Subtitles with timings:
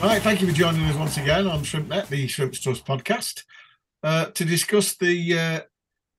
[0.00, 2.86] All right, thank you for joining us once again on Shrimp ShrimpNet, the Shrimps Trust
[2.86, 3.42] podcast,
[4.04, 5.60] uh, to discuss the uh,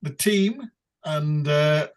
[0.02, 0.70] the team
[1.06, 1.88] and uh,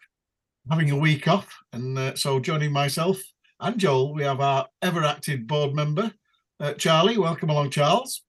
[0.69, 1.53] having a week off.
[1.73, 3.21] And uh, so, joining myself
[3.59, 6.13] and Joel, we have our ever active board member,
[6.61, 7.17] uh, Charlie.
[7.17, 8.21] Welcome along, Charles.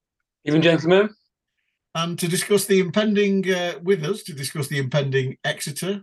[0.45, 1.11] Even gentlemen.
[1.95, 6.03] And to discuss the impending, uh, with us, to discuss the impending Exeter,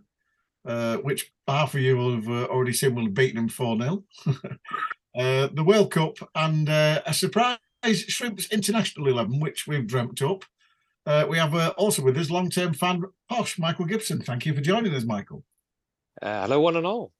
[0.66, 3.77] uh, which half of you will have uh, already seen will have beaten them 4
[3.77, 4.04] 0.
[5.16, 10.46] uh, the World Cup, and uh, a surprise Shrimps International 11, which we've dreamt up.
[11.05, 14.22] Uh, we have uh, also with us long term fan Posh, Michael Gibson.
[14.22, 15.44] Thank you for joining us, Michael.
[16.22, 17.12] Uh, hello, one and all.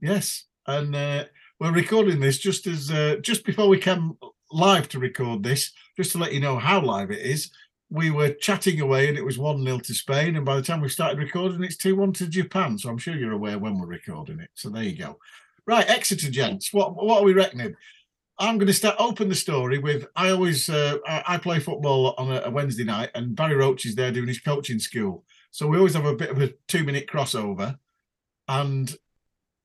[0.00, 1.24] Yes, and uh,
[1.60, 4.16] we're recording this just as uh, just before we came
[4.50, 7.50] live to record this, just to let you know how live it is.
[7.90, 10.36] We were chatting away, and it was one 0 to Spain.
[10.36, 12.78] And by the time we started recording, it's two one to Japan.
[12.78, 14.50] So I'm sure you're aware when we're recording it.
[14.54, 15.18] So there you go.
[15.66, 16.72] Right, Exeter gents.
[16.72, 17.74] What what are we reckoning?
[18.38, 20.06] I'm going to start open the story with.
[20.14, 23.94] I always uh, I, play football on a, a Wednesday night, and Barry Roche is
[23.94, 25.24] there doing his coaching school.
[25.50, 27.78] So we always have a bit of a two minute crossover.
[28.46, 28.94] And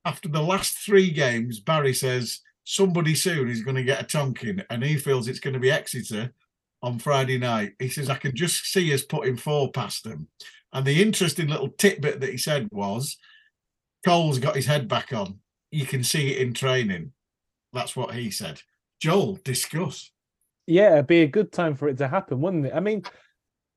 [0.05, 4.63] after the last three games, Barry says somebody soon is going to get a tonkin,
[4.69, 6.33] and he feels it's going to be Exeter
[6.81, 7.73] on Friday night.
[7.77, 10.29] He says I can just see us putting four past them.
[10.73, 13.17] And the interesting little tidbit that he said was
[14.03, 15.41] Cole's got his head back on.
[15.71, 17.13] You can see it in training.
[17.73, 18.61] That's what he said.
[18.99, 20.11] Joel, discuss.
[20.67, 22.73] Yeah, it'd be a good time for it to happen, wouldn't it?
[22.75, 23.03] I mean,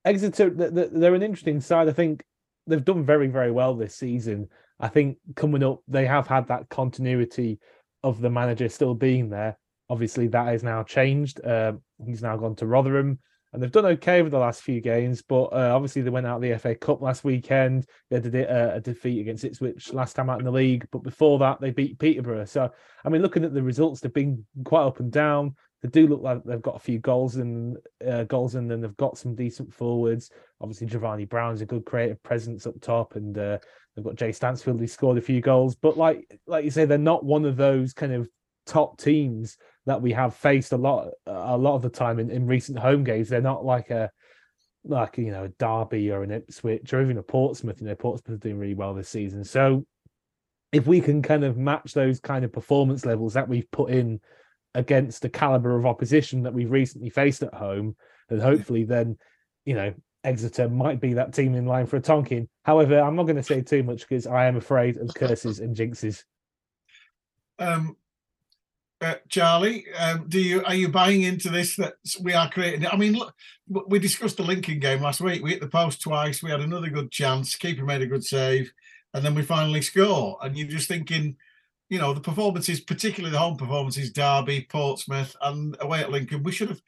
[0.04, 1.88] Exeter, they're an interesting side.
[1.88, 2.22] I think
[2.66, 4.48] they've done very, very well this season.
[4.80, 7.58] I think coming up, they have had that continuity
[8.02, 9.56] of the manager still being there.
[9.88, 11.40] Obviously, that has now changed.
[11.44, 13.18] Um, he's now gone to Rotherham,
[13.54, 15.22] and they've done okay over the last few games.
[15.22, 17.86] But uh, obviously, they went out of the FA Cup last weekend.
[18.10, 21.38] They did uh, a defeat against Ipswich last time out in the league, but before
[21.38, 22.46] that, they beat Peterborough.
[22.46, 22.70] So,
[23.04, 25.54] I mean, looking at the results, they've been quite up and down.
[25.82, 28.96] They do look like they've got a few goals and uh, goals, and then they've
[28.96, 30.30] got some decent forwards.
[30.60, 33.58] Obviously, Jevani Brown's a good creative presence up top, and uh,
[33.94, 35.76] they've got Jay Stansfield who scored a few goals.
[35.76, 38.28] But like, like you say, they're not one of those kind of
[38.66, 42.46] top teams that we have faced a lot a lot of the time in, in
[42.46, 43.28] recent home games.
[43.28, 44.10] They're not like a
[44.84, 47.80] like you know a Derby or an Ipswich or even a Portsmouth.
[47.80, 49.44] You know, Portsmouth are doing really well this season.
[49.44, 49.84] So
[50.72, 54.20] if we can kind of match those kind of performance levels that we've put in
[54.74, 57.96] against the caliber of opposition that we've recently faced at home,
[58.28, 59.16] then hopefully then
[59.64, 62.48] you know Exeter might be that team in line for a Tonkin.
[62.64, 65.76] However, I'm not going to say too much because I am afraid of curses and
[65.76, 66.24] jinxes.
[67.58, 67.96] Um,
[69.00, 72.86] uh, Charlie, um, do you are you buying into this that we are creating?
[72.86, 73.34] I mean, look,
[73.68, 75.42] we discussed the Lincoln game last week.
[75.42, 76.42] We hit the post twice.
[76.42, 77.56] We had another good chance.
[77.56, 78.72] Keeper made a good save,
[79.12, 80.38] and then we finally score.
[80.42, 81.36] And you're just thinking,
[81.88, 86.52] you know, the performances, particularly the home performances, Derby, Portsmouth, and away at Lincoln, we
[86.52, 86.80] should have,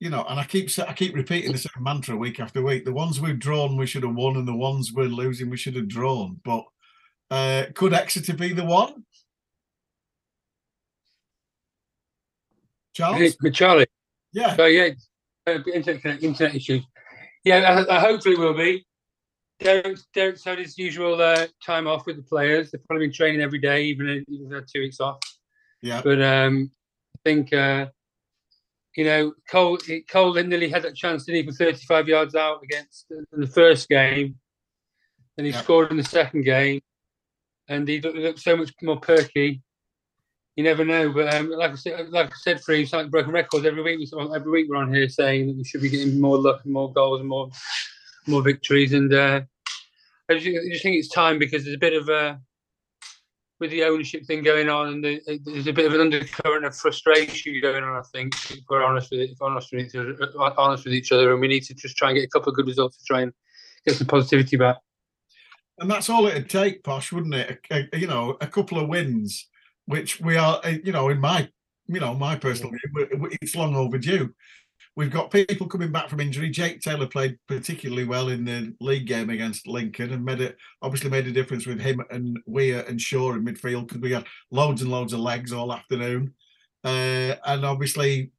[0.00, 0.24] you know.
[0.28, 2.84] And I keep I keep repeating the same mantra week after week.
[2.84, 5.76] The ones we've drawn, we should have won, and the ones we're losing, we should
[5.76, 6.40] have drawn.
[6.44, 6.64] But
[7.30, 9.04] uh, could Exeter be the one?
[12.94, 13.36] Charles?
[13.52, 13.86] Charlie.
[14.32, 14.56] Yeah.
[14.56, 14.90] So, yeah,
[15.46, 16.82] uh, internet, internet issues.
[17.44, 18.86] Yeah, I, I hopefully will be.
[19.60, 22.70] Derek, Derek's had his usual uh, time off with the players.
[22.70, 25.18] They've probably been training every day, even if they've had two weeks off.
[25.82, 26.00] Yeah.
[26.02, 26.70] But um,
[27.16, 27.86] I think, uh,
[28.96, 29.78] you know, Cole,
[30.10, 33.88] Cole nearly had that chance, didn't he, for 35 yards out against in the first
[33.88, 34.36] game.
[35.38, 35.60] and he Yeah.
[35.62, 36.80] scored in the second game.
[37.68, 39.62] And he looked, looked so much more perky.
[40.56, 43.10] You never know, but um, like I said, like I said, for you, it's like
[43.10, 43.64] broken records.
[43.64, 46.66] Every week, every week we're on here saying that we should be getting more luck
[46.66, 47.48] more goals and more,
[48.26, 48.92] more victories.
[48.92, 49.40] And uh,
[50.28, 52.38] I just, I just think it's time because there's a bit of a
[53.60, 56.76] with the ownership thing going on, and the, there's a bit of an undercurrent of
[56.76, 57.96] frustration going on.
[57.96, 60.14] I think if we're honest with if honest with each other,
[60.58, 62.56] honest with each other, and we need to just try and get a couple of
[62.56, 63.32] good results to try and
[63.86, 64.76] get some positivity back.
[65.78, 67.58] And that's all it'd take, Posh, wouldn't it?
[67.70, 69.48] A, a- you know, a couple of wins,
[69.86, 71.48] which we are, uh, you know, in my,
[71.86, 74.32] you know, my personal view, it's long overdue.
[74.94, 76.50] we've got people coming back from injury.
[76.50, 81.10] Jake Taylor played particularly well in the league game against Lincoln and made it obviously
[81.10, 84.82] made a difference with him and Weir and Shaw in midfield because we had loads
[84.82, 86.34] and loads of legs all afternoon.
[86.84, 88.32] Uh, and obviously,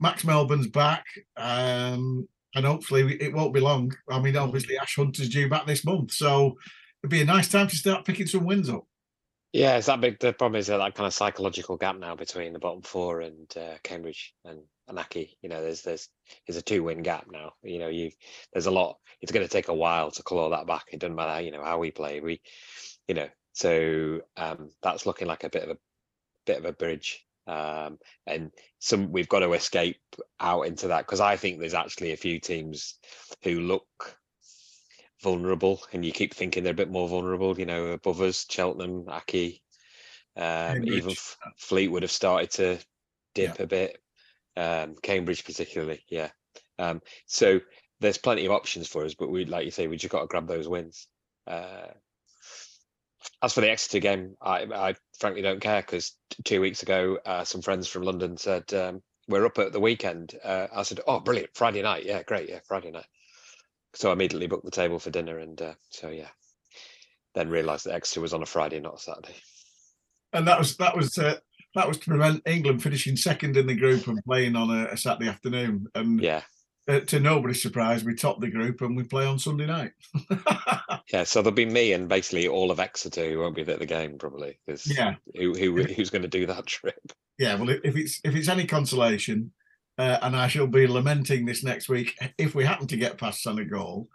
[0.00, 1.04] Max Melbourne's back,
[1.36, 3.92] um, and hopefully it won't be long.
[4.08, 6.56] I mean, obviously Ash Hunter's due back this month, so
[7.02, 8.86] it'd be a nice time to start picking some wins up.
[9.52, 10.18] Yeah, it's that big.
[10.18, 13.46] The problem is that, that kind of psychological gap now between the bottom four and
[13.56, 15.36] uh, Cambridge and Anaki.
[15.42, 16.08] You know, there's there's
[16.46, 17.52] there's a two win gap now.
[17.62, 18.12] You know, you
[18.52, 18.96] there's a lot.
[19.20, 20.84] It's going to take a while to claw that back.
[20.90, 22.20] It doesn't matter, you know, how we play.
[22.20, 22.40] We,
[23.06, 25.78] you know, so um, that's looking like a bit of a
[26.46, 27.22] bit of a bridge.
[27.46, 30.00] Um, and some we've got to escape
[30.40, 32.94] out into that because I think there's actually a few teams
[33.42, 34.16] who look
[35.22, 37.58] vulnerable, and you keep thinking they're a bit more vulnerable.
[37.58, 39.60] You know, above us, Cheltenham, Accy,
[40.36, 41.12] um, even.
[41.12, 42.78] F- Fleetwood have started to
[43.34, 43.98] dip a bit.
[44.56, 46.30] Um, Cambridge, particularly, yeah.
[46.78, 47.60] Um, so
[48.00, 50.26] there's plenty of options for us, but we, like you say, we just got to
[50.26, 51.06] grab those wins.
[51.46, 51.86] Uh,
[53.42, 57.44] as for the Exeter game, I, I frankly don't care because two weeks ago, uh,
[57.44, 60.34] some friends from London said um, we're up at the weekend.
[60.42, 61.50] Uh, I said, "Oh, brilliant!
[61.54, 63.06] Friday night, yeah, great, yeah, Friday night."
[63.94, 66.28] So I immediately booked the table for dinner, and uh, so yeah,
[67.34, 69.36] then realised that Exeter was on a Friday, not a Saturday.
[70.32, 71.36] and that was that was uh,
[71.74, 74.96] that was to prevent England finishing second in the group and playing on a, a
[74.96, 75.86] Saturday afternoon.
[75.94, 76.42] And Yeah,
[76.88, 79.92] uh, to nobody's surprise, we top the group and we play on Sunday night.
[81.12, 81.24] yeah.
[81.24, 84.18] So there'll be me and basically all of Exeter who won't be at the game
[84.18, 84.58] probably.
[84.66, 85.16] 'cause Yeah.
[85.36, 87.12] Who, who who's going to do that trip?
[87.38, 89.52] yeah, well, if it's if it's any consolation,
[90.02, 93.40] uh, and I shall be lamenting this next week if we happen to get past
[93.40, 94.08] Senegal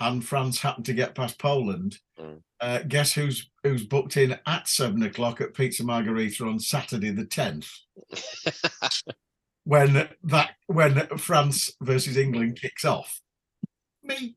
[0.00, 1.98] and France happen to get past Poland.
[2.18, 2.40] Mm.
[2.62, 7.26] Uh, guess who's who's booked in at seven o'clock at Pizza Margarita on Saturday the
[7.26, 7.70] tenth
[9.64, 13.20] when that when France versus England kicks off.
[14.02, 14.36] Me.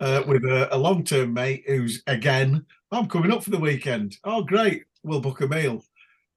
[0.00, 4.16] Uh, with a, a long term mate who's again, I'm coming up for the weekend.
[4.24, 4.84] Oh, great.
[5.02, 5.84] We'll book a meal.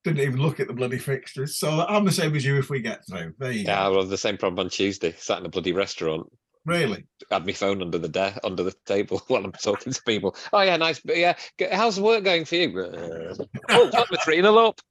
[0.04, 1.58] Didn't even look at the bloody fixtures.
[1.58, 3.34] So I'm the same as you if we get through.
[3.40, 3.96] There you yeah, go.
[3.98, 5.14] well, the same problem on Tuesday.
[5.18, 6.28] Sat in a bloody restaurant,
[6.66, 7.06] Really?
[7.32, 10.36] had my phone under the de- under the table while I'm talking to people.
[10.52, 11.00] Oh yeah, nice.
[11.00, 11.36] But yeah,
[11.72, 13.36] how's the work going for you?
[13.70, 14.82] Oh, we're three nil up.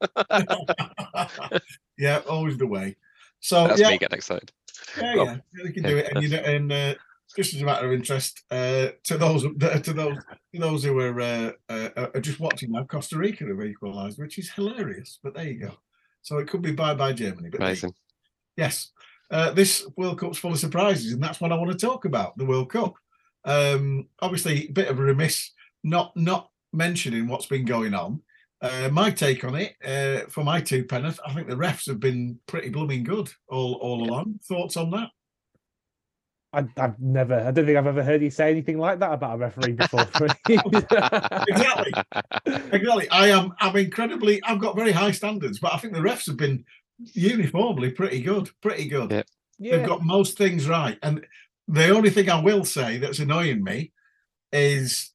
[1.99, 2.97] yeah, always the way.
[3.41, 4.51] So That's yeah, me getting excited.
[4.97, 6.13] yeah, Well, yeah, you can do it.
[6.13, 6.95] And you know, and uh,
[7.37, 9.43] just as a matter of interest, uh, to those
[9.83, 13.61] to those to those who are, uh, uh, are just watching now, Costa Rica have
[13.63, 15.19] equalised, which is hilarious.
[15.23, 15.73] But there you go.
[16.23, 17.49] So it could be bye bye Germany.
[17.51, 17.95] But Amazing.
[18.57, 18.91] Yes,
[19.31, 22.37] uh, this World Cup's full of surprises, and that's what I want to talk about.
[22.37, 22.95] The World Cup.
[23.45, 25.51] Um, obviously, a bit of a remiss
[25.83, 28.21] not not mentioning what's been going on.
[28.61, 31.99] Uh, my take on it, uh, for my two penneth, I think the refs have
[31.99, 34.39] been pretty blooming good all all along.
[34.45, 35.09] Thoughts on that?
[36.53, 39.37] I, I've never, I don't think I've ever heard you say anything like that about
[39.37, 40.07] a referee before.
[41.49, 41.93] Exactly.
[42.47, 43.09] Exactly.
[43.11, 43.53] I am.
[43.61, 44.43] I'm incredibly.
[44.45, 46.65] I've got very high standards, but I think the refs have been
[46.99, 48.51] uniformly pretty good.
[48.61, 49.11] Pretty good.
[49.11, 49.23] Yeah.
[49.59, 50.99] yeah, They've got most things right.
[51.03, 51.25] And
[51.69, 53.93] the only thing I will say that's annoying me
[54.53, 55.13] is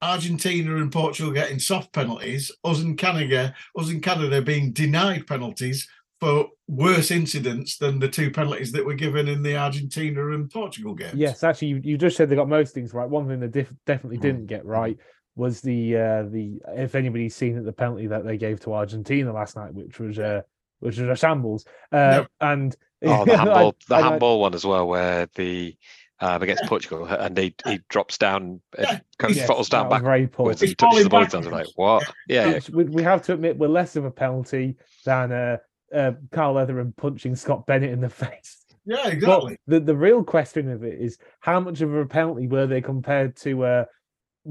[0.00, 5.88] Argentina and Portugal getting soft penalties, us and Canada, us and Canada being denied penalties
[6.24, 10.94] for worse incidents than the two penalties that were given in the Argentina and Portugal
[10.94, 11.14] games.
[11.14, 13.08] Yes, actually, you, you just said they got most things right.
[13.08, 14.22] One thing they def- definitely Mm.
[14.22, 14.96] didn't get right
[15.36, 19.32] was the uh, the if anybody's seen it, the penalty that they gave to Argentina
[19.32, 20.40] last night, which was uh,
[20.80, 21.64] which was a shambles.
[21.92, 22.74] Uh, And
[23.06, 25.76] Oh, the I- handball, the I- I- handball one as well, where the
[26.20, 29.90] um, against Portugal, and he he drops down, Yeah, uh, kind of yes, falls down
[29.90, 30.46] was very poor.
[30.46, 31.26] backwards and He's touches the ball.
[31.26, 31.52] falling Down.
[31.52, 32.04] Like what?
[32.28, 32.60] Yeah, yeah.
[32.72, 35.56] We, we have to admit we're less of a penalty than uh,
[35.94, 38.64] uh, Carl Leatherham punching Scott Bennett in the face.
[38.84, 39.56] Yeah, But exactly.
[39.66, 43.36] the, the real question of it is how much of a penalty were they compared
[43.38, 43.84] to uh,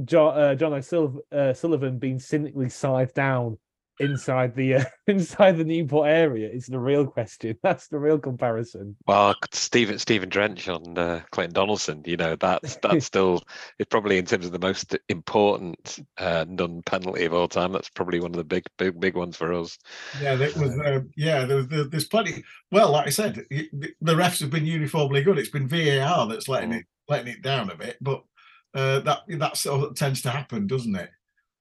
[0.06, 3.60] jo- uh, John O'Sullivan uh, being cynically scythed down
[4.00, 6.50] inside the uh, inside the Newport area?
[6.50, 7.58] Is the real question.
[7.64, 8.96] That's the real comparison.
[9.08, 13.42] Well, Stephen Stephen Drench on uh, Clayton Donaldson, you know, that's that's still
[13.80, 17.72] it's probably in terms of the most important uh, non penalty of all time.
[17.72, 19.78] That's probably one of the big big big ones for us.
[20.22, 20.78] Yeah, there was.
[20.80, 21.68] Uh, yeah, there was.
[21.68, 22.44] There, there's plenty.
[22.72, 23.70] Well, like I said, the
[24.02, 25.38] the refs have been uniformly good.
[25.38, 26.78] It's been VAR that's letting Mm.
[26.80, 28.24] it letting it down a bit, but
[28.74, 31.10] uh, that that sort of tends to happen, doesn't it?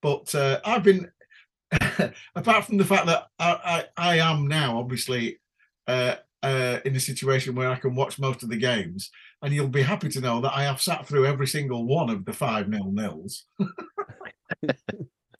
[0.01, 1.09] But uh, I've been,
[2.35, 5.39] apart from the fact that I I, I am now obviously
[5.87, 9.09] uh, uh, in a situation where I can watch most of the games,
[9.41, 12.25] and you'll be happy to know that I have sat through every single one of
[12.25, 13.45] the five nil nils.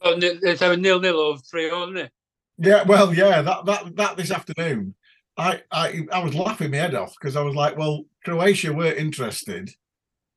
[0.05, 2.11] Oh, it's a nil nil or three isn't it?
[2.57, 4.95] Yeah, well, yeah, that that that this afternoon.
[5.35, 8.97] I, I I was laughing my head off because I was like, well, Croatia weren't
[8.97, 9.71] interested,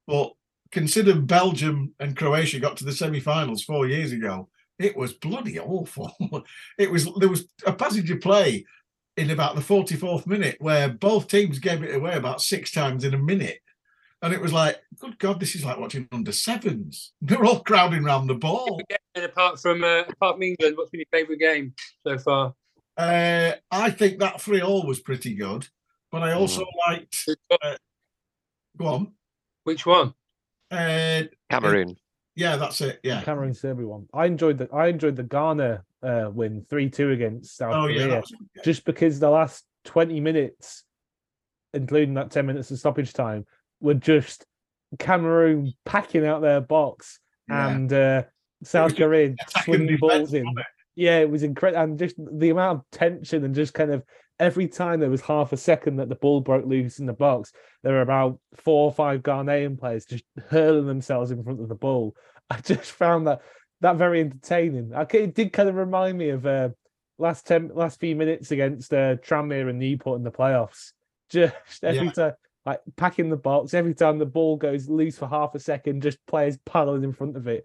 [0.06, 0.32] but
[0.70, 4.48] consider Belgium and Croatia got to the semi-finals four years ago.
[4.78, 6.12] It was bloody awful.
[6.78, 8.64] it was there was a passage of play
[9.16, 13.14] in about the 44th minute where both teams gave it away about six times in
[13.14, 13.60] a minute.
[14.22, 17.12] And it was like, good God, this is like watching under sevens.
[17.20, 18.80] They're all crowding around the ball.
[19.14, 21.74] And apart from uh, apart from England, what's been your favourite game
[22.06, 22.54] so far?
[22.96, 25.68] Uh, I think that three all was pretty good,
[26.10, 27.28] but I also liked.
[27.50, 27.76] Uh,
[28.78, 29.12] go on.
[29.64, 30.14] Which one?
[30.70, 31.96] Uh, Cameroon.
[32.36, 33.00] Yeah, that's it.
[33.02, 33.22] Yeah.
[33.22, 34.06] Cameroon Serbia one.
[34.14, 37.82] I enjoyed the I enjoyed the Ghana uh, win three two against South Oh.
[37.86, 38.48] Korea That was game.
[38.64, 40.84] just because the last twenty minutes,
[41.74, 43.44] including that ten minutes of stoppage time,
[43.80, 44.44] were just
[44.98, 47.68] Cameroon packing out their box Yeah.
[47.70, 48.22] and uh,
[48.62, 50.46] South Korea swinging balls in.
[50.46, 50.66] it?
[50.94, 54.02] Yeah, it was incredible, and just the amount of tension and just kind of
[54.38, 57.52] every time there was half a second that the ball broke loose in the box,
[57.82, 61.74] there were about four or five Ghanaian players just hurling themselves in front of the
[61.74, 62.14] ball.
[62.50, 63.40] I just found that
[63.80, 64.92] that very entertaining.
[64.94, 66.70] It did kind of remind me of uh,
[67.18, 70.92] last ten last few minutes against uh, Tranmere and Newport in the playoffs.
[71.28, 72.12] Just every Yeah.
[72.12, 72.32] time,
[72.64, 76.24] like packing the box, every time the ball goes loose for half a second, just
[76.26, 77.64] players paddling in front of it.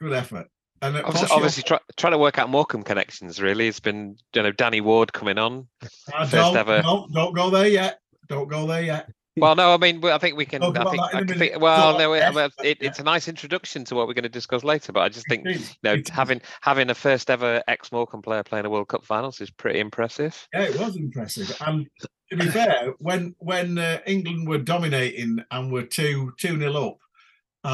[0.00, 0.48] Good effort.
[0.82, 3.40] And uh, Obviously, obviously try, trying to work out Morecambe connections.
[3.40, 5.68] Really, it's been you know Danny Ward coming on.
[5.80, 8.00] First don't, ever- no, don't go there yet.
[8.28, 9.10] Don't go there yet.
[9.38, 10.62] Well, no, I mean, I think we can.
[10.62, 13.94] I think, I can think well, no, it, yes, it, it's a nice introduction to
[13.94, 14.92] what we're going to discuss later.
[14.92, 18.64] But I just think, you know, having having a first ever ex Morecambe player playing
[18.64, 20.48] a World Cup finals is pretty impressive.
[20.54, 21.54] Yeah, it was impressive.
[21.66, 21.86] And
[22.30, 26.98] to be fair, when when uh, England were dominating and were two two nil up,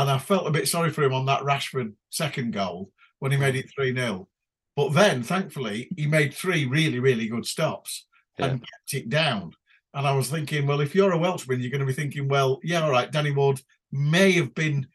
[0.01, 3.39] and I felt a bit sorry for him on that Rashford second goal when he
[3.39, 4.27] made it three 0
[4.75, 8.07] But then, thankfully, he made three really really good stops
[8.39, 9.53] and kept it down.
[9.95, 12.59] And I was thinking, well, if you're a Welshman, you're going to be thinking, well,
[12.63, 13.61] yeah, all right, Danny Ward
[13.93, 14.87] may have been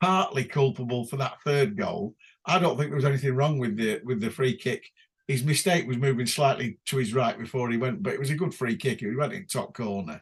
[0.00, 2.16] partly culpable for that third goal.
[2.44, 4.90] I don't think there was anything wrong with the with the free kick.
[5.28, 8.36] His mistake was moving slightly to his right before he went, but it was a
[8.36, 9.00] good free kick.
[9.00, 10.20] He went in top corner.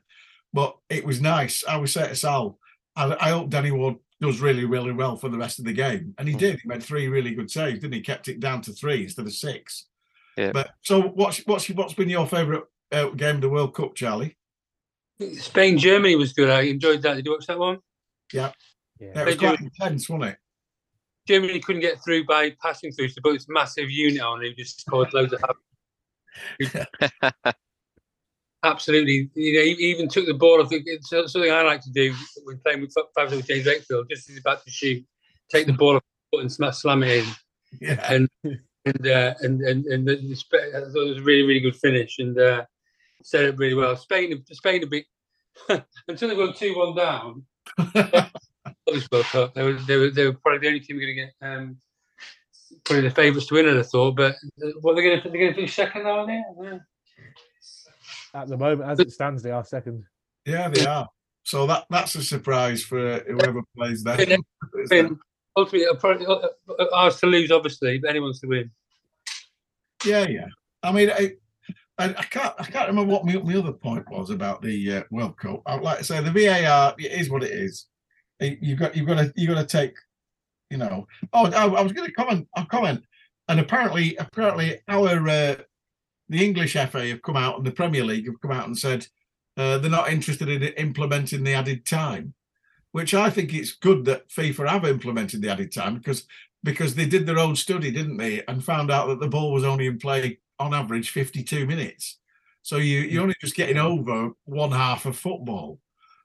[0.53, 1.65] But it was nice.
[1.67, 2.59] I was saying to Sal,
[2.97, 6.15] I, I hope Danny Ward does really, really well for the rest of the game.
[6.19, 6.39] And he Mm.
[6.39, 6.61] did.
[6.61, 8.01] He made three really good saves, didn't he?
[8.01, 9.87] Kept it down to three instead of six.
[10.37, 10.53] Yeah.
[10.53, 14.37] But so what's what's what's been your favourite uh, game of the World Cup, Charlie?
[15.39, 16.51] Spain Germany was good.
[16.51, 17.15] I enjoyed that.
[17.15, 17.79] Did you watch that one?
[18.33, 18.51] Yeah,
[18.99, 20.39] Yeah, it was quite intense, wasn't it?
[21.29, 24.53] Germany couldn't get through by passing through, so they put this massive unit on who
[24.55, 25.57] just caused loads of havoc.
[28.65, 30.65] Absolutely, you know, he even took the ball.
[30.65, 34.09] I think it's something I like to do when playing with with James Wakefield.
[34.11, 35.05] Just as he's about to shoot,
[35.51, 37.27] take the ball off the foot and smash, slam it in.
[37.81, 38.13] Yeah.
[38.13, 38.29] and
[38.87, 42.19] and uh, and and and the, I thought it was a really really good finish
[42.19, 42.65] and uh,
[43.23, 43.97] set it really well.
[43.97, 45.05] Spain Spain a bit
[46.09, 47.45] until they went two one down.
[48.87, 51.15] this World Cup, they were they were they were probably the only team going to
[51.15, 51.77] get um,
[52.85, 53.77] probably the favourites to win it.
[53.77, 56.29] I thought, but uh, what they're going to they're going to finish second now, aren't
[56.29, 56.43] they?
[56.63, 56.79] Yeah.
[58.35, 60.05] At the moment, as it stands, they are second.
[60.45, 61.09] Yeah, they are.
[61.45, 64.19] So that that's a surprise for whoever plays them.
[64.21, 64.45] And
[64.91, 65.19] then-
[65.57, 66.49] Ultimately, uh, probably, uh,
[66.81, 68.73] uh, ours to lose, obviously, but anyone's to win.
[70.05, 70.47] Yeah, yeah.
[70.83, 71.35] I mean, I,
[71.97, 75.03] I, I can't I can't remember what my, my other point was about the uh,
[75.13, 75.63] World Cup.
[75.67, 77.87] I'd like to say the VAR it is what it is.
[78.41, 79.95] You- You've got you've got to you've got to take,
[80.71, 81.07] you know.
[81.33, 82.49] Oh, I, I was going to comment.
[82.57, 83.05] I'll comment.
[83.49, 85.55] And apparently, apparently, our uh,
[86.29, 89.07] the English FA have come out and the Premier League have come out and said
[89.57, 92.35] uh, they're not interested in implementing the added time,
[92.93, 96.25] which I think it's good that FIFA have implemented the added time because
[96.63, 99.65] because they did their own study, didn't they, and found out that the ball was
[99.65, 102.19] only in play on average 52 minutes.
[102.63, 105.79] So you you're only just getting over one half of football.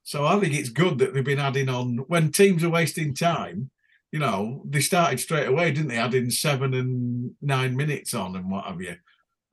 [0.04, 3.70] So I think it's good that they've been adding on when teams are wasting time.
[4.12, 5.98] You know, they started straight away, didn't they?
[5.98, 8.96] Adding seven and nine minutes on and what have you.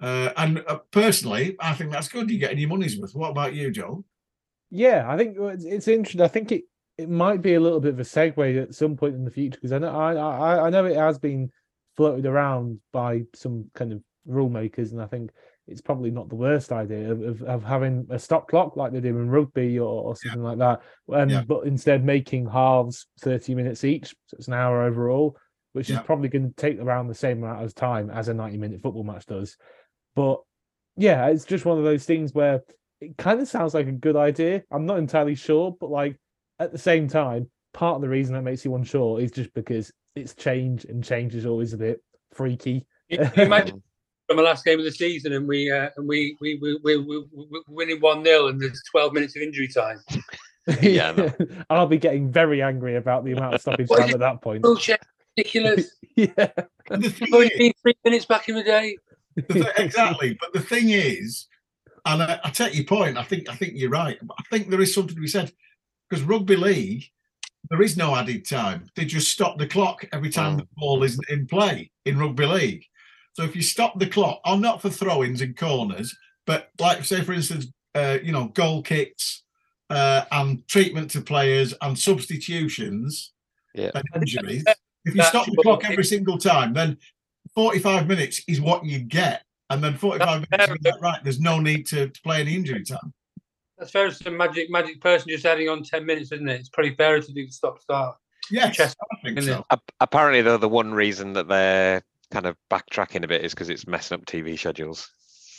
[0.00, 2.30] Uh, and uh, personally, I think that's good.
[2.30, 3.14] You're getting your money's worth.
[3.14, 4.04] What about you, Joel?
[4.70, 6.20] Yeah, I think it's, it's interesting.
[6.20, 6.64] I think it,
[6.98, 9.56] it might be a little bit of a segue at some point in the future
[9.56, 11.50] because I know I, I I know it has been
[11.96, 15.30] floated around by some kind of rule makers, and I think
[15.68, 19.00] it's probably not the worst idea of, of, of having a stop clock like they
[19.00, 21.42] do in rugby or, or something like that, and Yeah.
[21.46, 25.36] but instead making halves thirty minutes each, so it's an hour overall,
[25.72, 26.00] which Yeah.
[26.00, 28.82] is probably going to take around the same amount of time as a ninety minute
[28.82, 29.56] football match does.
[30.16, 30.40] But
[30.96, 32.64] yeah, it's just one of those things where
[33.00, 34.64] it kind of sounds like a good idea.
[34.72, 36.16] I'm not entirely sure, but like
[36.58, 39.92] at the same time, part of the reason that makes you unsure is just because
[40.16, 42.86] it's change and change is always a bit freaky.
[43.08, 43.82] You, you imagine
[44.26, 46.96] from the last game of the season, and we uh, and we we we we
[46.96, 50.00] we we're winning one 0 and there's 12 minutes of injury time.
[50.82, 51.32] Yeah, no.
[51.70, 54.62] I'll be getting very angry about the amount of stoppage What time at that point.
[54.62, 55.00] Bullshit,
[55.36, 55.92] ridiculous.
[56.16, 56.48] yeah.
[56.90, 58.96] And the thing Only been three minutes back in the day.
[59.78, 60.36] Exactly.
[60.40, 61.46] But the thing is,
[62.04, 63.18] and I, I take your point.
[63.18, 64.18] I think I think you're right.
[64.38, 65.52] I think there is something to be said
[66.08, 67.04] because rugby league,
[67.70, 68.86] there is no added time.
[68.94, 72.84] They just stop the clock every time the ball is in play in rugby league.
[73.34, 76.16] So if you stop the clock, or not for throw-ins and corners,
[76.46, 79.42] but like say for instance, uh, you know, goal kicks
[79.90, 83.32] uh, and treatment to players and substitutions
[83.74, 83.90] Yeah.
[83.94, 84.64] and injuries.
[85.04, 86.98] If you stop the clock every single time, then
[87.56, 89.42] 45 minutes is what you get.
[89.70, 93.12] And then 45 minutes, you right, there's no need to, to play any injury time.
[93.78, 96.60] That's fair as some magic magic person just adding on 10 minutes, isn't it?
[96.60, 98.16] It's pretty fair to do the stop start.
[98.50, 99.64] Yes, Chest, I think so.
[99.70, 99.80] it?
[100.00, 103.86] Apparently, though, the one reason that they're kind of backtracking a bit is because it's
[103.86, 105.10] messing up TV schedules.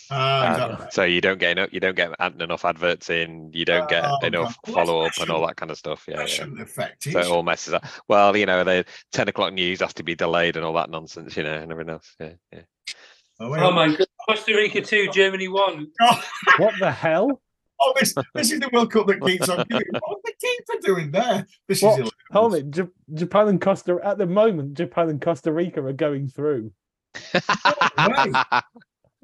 [0.10, 0.88] Uh, exactly.
[0.92, 2.12] so you don't get enough, you don't get
[2.42, 5.72] enough adverts in, you don't get Oh, enough Well, follow up and all that kind
[5.72, 6.06] of stuff.
[6.08, 6.26] Yeah, yeah.
[6.26, 7.14] shouldn't affect it.
[7.14, 7.86] So it all messes up.
[8.08, 11.36] Well, you know, the ten o'clock news has to be delayed and all that nonsense,
[11.36, 12.16] you know, and everything else.
[12.20, 12.62] Yeah, yeah.
[13.40, 13.54] oh.
[13.56, 14.08] Oh my god.
[14.28, 15.88] Costa Rica 2, Germany 1.
[16.02, 16.24] Oh,
[16.58, 17.42] What the hell?
[17.80, 19.86] oh, this, this is the World Cup that keeps on giving.
[20.02, 21.46] What the keeper doing there?
[21.68, 22.02] This What?
[22.02, 22.12] is.
[22.32, 22.72] Hold it.
[22.72, 26.72] J- Japan and Costa at the moment, Japan and Costa Rica are going through.
[27.34, 28.32] way.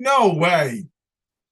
[0.03, 0.85] No way.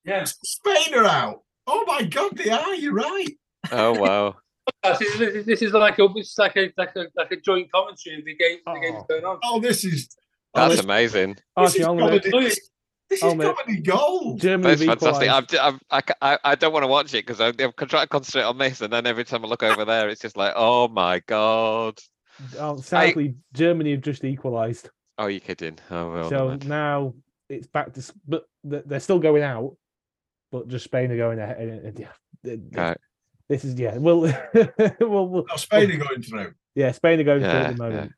[0.06, 0.26] Yeah.
[0.26, 1.42] Spain are out.
[1.68, 2.74] Oh my God, they are.
[2.76, 3.30] You're right.
[3.72, 4.36] oh wow.
[4.84, 8.20] This is, this is- like a it's like a like a like a joint commentary
[8.20, 9.06] of the game the game's Oh.
[9.10, 9.40] going on.
[9.44, 10.10] Oh, this is.
[10.54, 11.36] Oh, That's this, amazing.
[11.58, 12.46] this is Actually, I'm gonna, comedy.
[12.50, 12.70] This,
[13.10, 14.40] this is Oh, comedy gold.
[14.42, 15.30] Germany That's fantastic.
[15.30, 18.04] I'm, I'm, I, ca- I, I don't want to watch it because I'm, I'm trying
[18.04, 20.54] to concentrate on this, and then every time I look over there, it's just like,
[20.56, 22.00] oh my god.
[22.60, 24.90] Oh, sadly, Germany have just equalised.
[25.18, 25.78] Oh, you kidding?
[25.90, 26.30] Oh well.
[26.30, 27.14] so never now
[27.52, 29.76] it's back to, but they're still going out,
[30.52, 31.58] but just Spain are going ahead.
[31.60, 32.12] and- and- Yeah,
[32.46, 32.98] th- th- Right.
[33.50, 33.98] this is yeah.
[33.98, 34.22] Well,
[35.00, 36.54] well, well, No, Spain are going through.
[36.76, 38.12] yeah, Spain are going through at the moment.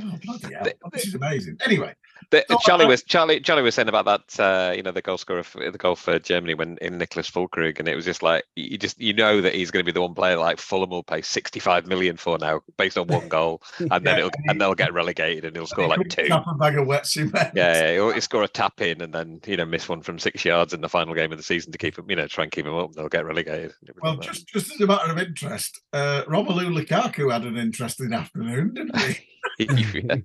[0.00, 0.66] Oh, bloody hell.
[0.92, 1.56] This is amazing.
[1.64, 1.94] Anyway,
[2.30, 3.40] The- So, Charlie was Charlie.
[3.40, 4.40] Charlie was saying about that.
[4.40, 7.78] Uh, you know, the goal scorer, for, the goal for Germany when in Niclas Füllkrug,
[7.78, 10.02] and it was just like you just you know that he's going to be the
[10.02, 13.90] one player like Fulham will pay sixty-five million for now based on one goal, and
[13.90, 16.28] then Yeah, it'll and they'll get relegated, and he'll score like two.
[16.30, 17.52] A bag of wet cement.
[17.54, 20.18] Yeah, yeah, he'll, he'll score a tap in and then you know miss one from
[20.18, 22.44] six yards in the final game of the season to keep him, you know, try
[22.44, 22.92] and keep him up.
[22.92, 23.72] They'll get relegated.
[24.02, 28.74] Well, just, just as a matter of interest, uh, Romelu Lukaku had an interesting afternoon,
[28.74, 29.18] didn't he?
[29.92, 30.16] Yeah.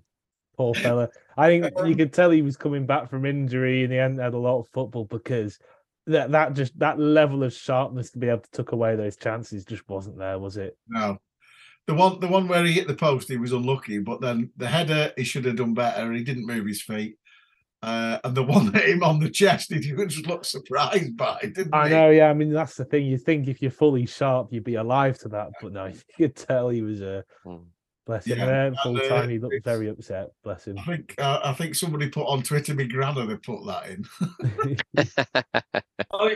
[0.55, 1.09] Poor fella.
[1.37, 4.33] I think you could tell he was coming back from injury and he hadn't had
[4.33, 5.59] a lot of football because
[6.07, 9.65] that that just that level of sharpness to be able to tuck away those chances
[9.65, 10.77] just wasn't there, was it?
[10.87, 11.17] No.
[11.85, 13.99] The one, the one where he hit the post, he was unlucky.
[13.99, 16.11] But then the header, he should have done better.
[16.11, 17.17] He didn't move his feet.
[17.81, 21.39] Uh, and the one that hit him on the chest, he just looked surprised by,
[21.41, 21.93] didn't I he?
[21.93, 22.29] know, yeah.
[22.29, 23.05] I mean, that's the thing.
[23.05, 26.35] You think if you're fully sharp, you'd be alive to that, but no, you could
[26.35, 27.65] tell he was uh, Mm.
[28.07, 28.39] Bless him.
[28.39, 30.31] Yeah, there and, full uh, time, he looked very upset.
[30.43, 30.79] Bless him.
[30.79, 34.05] I think uh, I think somebody put on Twitter, me grana, they put that in.
[36.11, 36.29] Oh,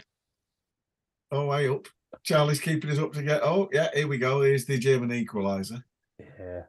[1.33, 1.87] Oh, way up.
[2.23, 3.41] Charlie's keeping us up to get.
[3.41, 4.41] Oh, yeah, here we go.
[4.41, 5.81] Here's the German equaliser.
[6.19, 6.63] yeah,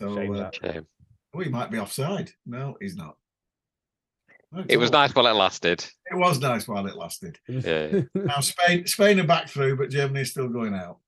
[0.00, 0.54] So Shame uh, that.
[0.54, 0.86] Shame.
[1.34, 2.30] oh, he might be offside.
[2.46, 3.16] No, he's not.
[4.52, 5.84] No, it's It was all- nice while it lasted.
[6.10, 7.38] It was nice while it lasted.
[7.48, 8.02] Yeah.
[8.14, 10.98] Now Spain, Spain are back through, but Germany is still going out.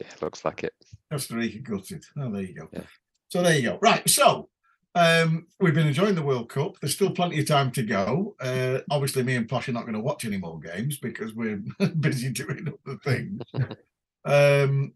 [0.00, 0.74] Yeah, looks like it.
[1.10, 2.04] Costa Rica gutted.
[2.18, 2.68] Oh, there you go.
[2.72, 2.82] Yeah.
[3.28, 3.78] So there you go.
[3.80, 4.08] Right.
[4.08, 4.48] So
[4.94, 6.80] um, we've been enjoying the World Cup.
[6.80, 8.34] There's still plenty of time to go.
[8.40, 11.62] Uh, obviously, me and Posh are not going to watch any more games because we're
[12.00, 13.42] busy doing other things.
[14.24, 14.94] um,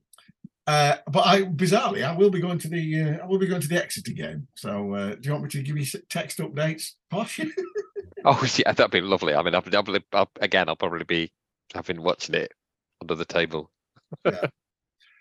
[0.66, 3.60] uh, but I bizarrely, I will be going to the uh, I will be going
[3.60, 4.48] to the Exeter game.
[4.54, 7.40] So uh, do you want me to give you text updates, Posh?
[8.26, 9.34] Oh yeah, that'd be lovely.
[9.34, 11.30] I mean, I'll, I'll, I'll, again, I'll probably be
[11.74, 12.52] having watching it
[13.02, 13.70] under the table.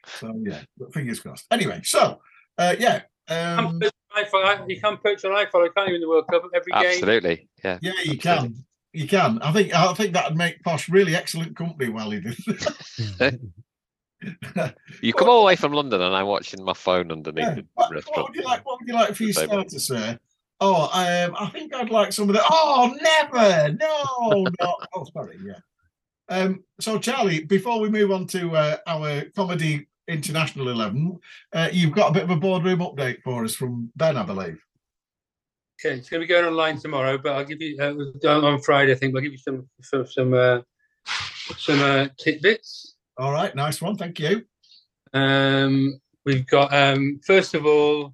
[0.06, 1.46] So yeah, but fingers crossed.
[1.52, 2.20] Anyway, so
[2.58, 3.02] uh, yeah.
[3.30, 6.44] Um, you can iPhone- you can purchase an iPhone, can't you, in the World Cup?
[6.54, 6.86] Every game.
[6.86, 7.48] Absolutely.
[7.64, 7.80] Yeah.
[7.82, 8.18] Yeah, you Absolutely.
[8.18, 8.66] can.
[8.94, 9.40] You can.
[9.42, 9.74] I think.
[9.74, 12.38] I think that'd make Posh really excellent company while he did.
[15.02, 17.56] You come all the way from London, and I'm watching my phone underneath Yeah.
[17.56, 18.66] the What, what would you like?
[18.66, 19.48] What would you like for your Same.
[19.50, 20.18] starter, sir?
[20.62, 22.42] Oh, um, I think I'd like some of the.
[22.50, 23.74] Oh, never.
[23.74, 24.76] No, no.
[24.96, 25.38] Oh, sorry.
[25.44, 25.56] Yeah.
[26.30, 26.64] Um.
[26.80, 31.20] So, Charlie, before we move on to uh, our comedy international eleven,
[31.54, 34.60] uh, you've got a bit of a boardroom update for us from Ben, I believe.
[35.84, 38.92] Okay, it's going to be going online tomorrow, but I'll give you uh, on Friday.
[38.92, 40.62] I think I'll give you some some some uh,
[41.58, 42.96] some uh, tidbits.
[43.18, 43.54] All right.
[43.56, 43.98] Nice one.
[43.98, 44.46] Thank you.
[45.14, 48.14] Um, we've got um, first of all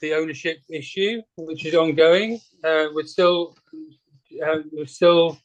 [0.00, 2.40] the ownership issue, which is ongoing.
[2.62, 3.56] Uh, we're still
[4.46, 5.38] uh, we're still.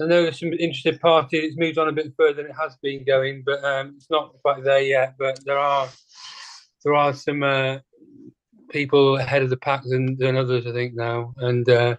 [0.00, 1.38] I know there's some interested party.
[1.38, 4.34] It's moved on a bit further than it has been going, but um, it's not
[4.42, 5.14] quite there yet.
[5.18, 5.88] But there are
[6.84, 7.78] there are some uh,
[8.70, 11.96] people ahead of the pack than, than others, I think now, and uh,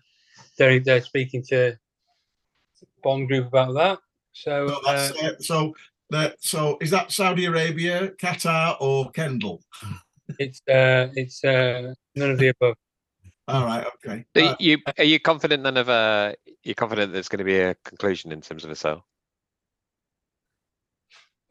[0.58, 1.78] they're they're speaking to
[3.02, 4.00] Bond Group about that.
[4.34, 5.74] So So, uh, that's, uh, so,
[6.10, 9.64] that, so is that Saudi Arabia, Qatar, or Kendall?
[10.40, 12.76] it's uh, it's uh, none of the above.
[13.48, 14.26] All right, okay.
[14.36, 16.34] Are Uh, you are you confident then of uh
[16.66, 19.06] you're confident there's going to be a conclusion in terms of a sale?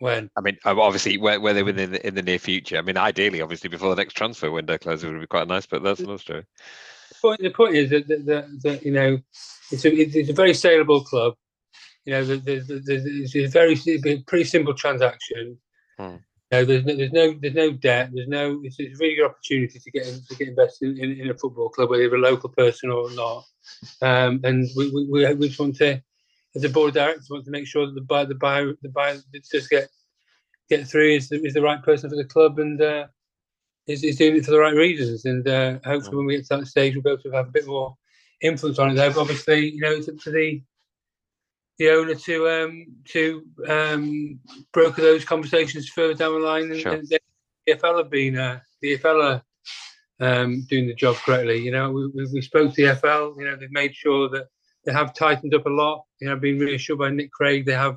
[0.01, 2.77] When I mean, ob- obviously, whe- whether within the, in the near future.
[2.77, 5.83] I mean, ideally, obviously, before the next transfer window closes would be quite nice, but
[5.83, 6.45] that's another story.
[7.09, 9.19] the point, the point is that, that, that, that you know
[9.71, 11.35] it's a it's, a very saleable club.
[12.05, 15.59] You know, the, the, the, the, it's a very it's a pretty simple transaction.
[15.97, 16.17] Hmm.
[16.63, 18.11] There's no, there's no there's no debt.
[18.13, 21.21] There's no it's, it's a really good opportunity to get in, to get invested in,
[21.21, 23.45] in a football club, whether you're a local person or not.
[24.03, 26.01] Um, and we, we, we just want to,
[26.55, 28.91] as a board of directors, want to make sure that the buyer the buyer the
[28.91, 29.89] buyer that does get
[30.69, 32.81] get through is the, is the right person for the club and.
[32.81, 33.07] Uh,
[33.87, 35.25] is, is doing it for the right reasons.
[35.25, 37.53] And uh, hopefully, when we get to that stage, we'll be able to have a
[37.53, 37.95] bit more
[38.41, 38.95] influence on it.
[38.95, 40.63] Though, obviously, you know, it's up to the
[41.79, 44.39] the owner to um to um
[44.73, 46.71] broker those conversations further down the line.
[46.71, 46.93] And, Sure.
[46.93, 47.21] and the
[47.69, 49.43] EFL have been uh, the EFL are
[50.21, 51.59] um, doing the job correctly.
[51.61, 53.37] You know, we, we, we spoke to the EFL.
[53.39, 54.47] You know, they've made sure that
[54.85, 56.05] they have tightened up a lot.
[56.21, 57.67] You know, been reassured by Nick Craig.
[57.67, 57.97] They have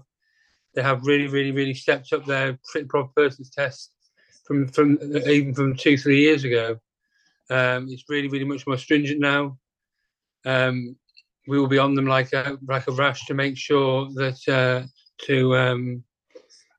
[0.74, 3.92] they have really, really, really stepped up their fit and proper persons test
[4.46, 6.78] from from uh, even from two three years ago.
[7.50, 9.58] Um, it's really really much more stringent now.
[10.46, 10.96] Um,
[11.48, 14.88] we will be on them like a like a rash to make sure that uh,
[15.26, 16.04] to um,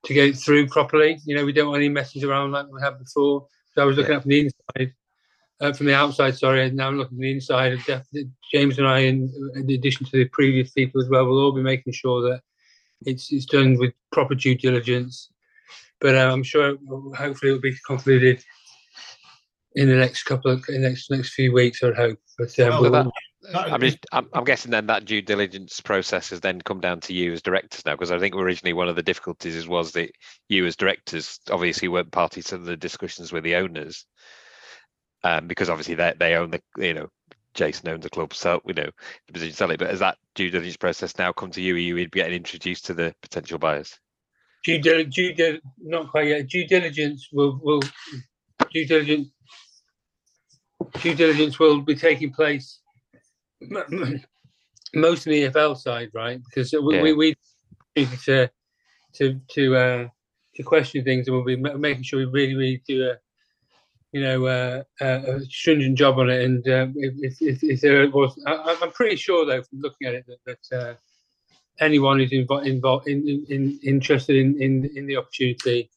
[0.05, 1.19] to get it through properly.
[1.25, 3.47] You know, we don't want any message around like we had before.
[3.73, 4.93] So I was looking at from the inside,
[5.61, 6.37] uh, from the outside.
[6.37, 7.79] Sorry, and now I'm looking from the inside.
[8.51, 11.61] James and I, in, in addition to the previous people as well, will all be
[11.61, 12.41] making sure that
[13.05, 15.29] it's it's done with proper due diligence
[16.01, 16.77] but uh, I'm sure
[17.15, 18.43] hopefully it'll be concluded
[19.75, 21.83] in the next couple of in the next next few weeks.
[21.83, 22.19] I hope.
[22.37, 23.13] But um, Well, we'll- that- That-
[23.53, 27.13] I'm just, I'm, I'm guessing then that due diligence process has then come down to
[27.13, 30.11] you as directors now, because I think originally one of the difficulties was that
[30.47, 34.05] you as directors obviously weren't party to the discussions with the owners,
[35.23, 37.07] um, because obviously they they own the, you know,
[37.53, 38.89] Jason owns the club, so you know
[39.27, 39.79] the position sell it.
[39.79, 41.75] But has that due diligence process now come to you?
[41.75, 43.97] You would be getting introduced to the potential buyers?
[44.63, 46.47] due diligence, due not quite yet.
[46.47, 47.81] Due diligence will will
[48.71, 49.29] due diligence
[51.01, 52.79] due diligence will be taking place
[54.93, 56.39] most on the EFL side, right?
[56.43, 57.35] Because we we, we
[57.95, 58.49] need to
[59.13, 60.07] to to uh,
[60.55, 63.17] to question things, and we'll be making sure we really really do a
[64.11, 66.43] you know uh, a stringent job on it.
[66.43, 70.15] And um, if, if, if, there was, I, I'm pretty sure though, from looking at
[70.15, 70.93] it, that, that uh,
[71.79, 75.89] anyone who's invo- involved in, in, in interested in, in in the opportunity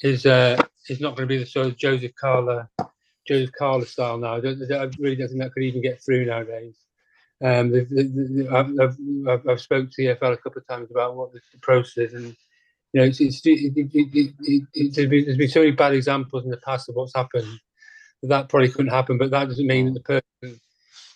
[0.00, 2.68] is uh is not going to be the sort of Joseph Carla
[3.26, 4.34] Joseph Carla style now.
[4.34, 6.76] I, don't, I really don't think that could even get through nowadays.
[7.42, 8.96] Um, the, the, the, I've, I've,
[9.28, 11.96] I've, I've spoken to the EFL a couple of times about what the, the process
[11.96, 12.36] is, and
[12.92, 16.44] you know, it's, it's, it, it, it, there's, been, there's been so many bad examples
[16.44, 17.48] in the past of what's happened.
[18.22, 20.60] That, that probably couldn't happen, but that doesn't mean that the person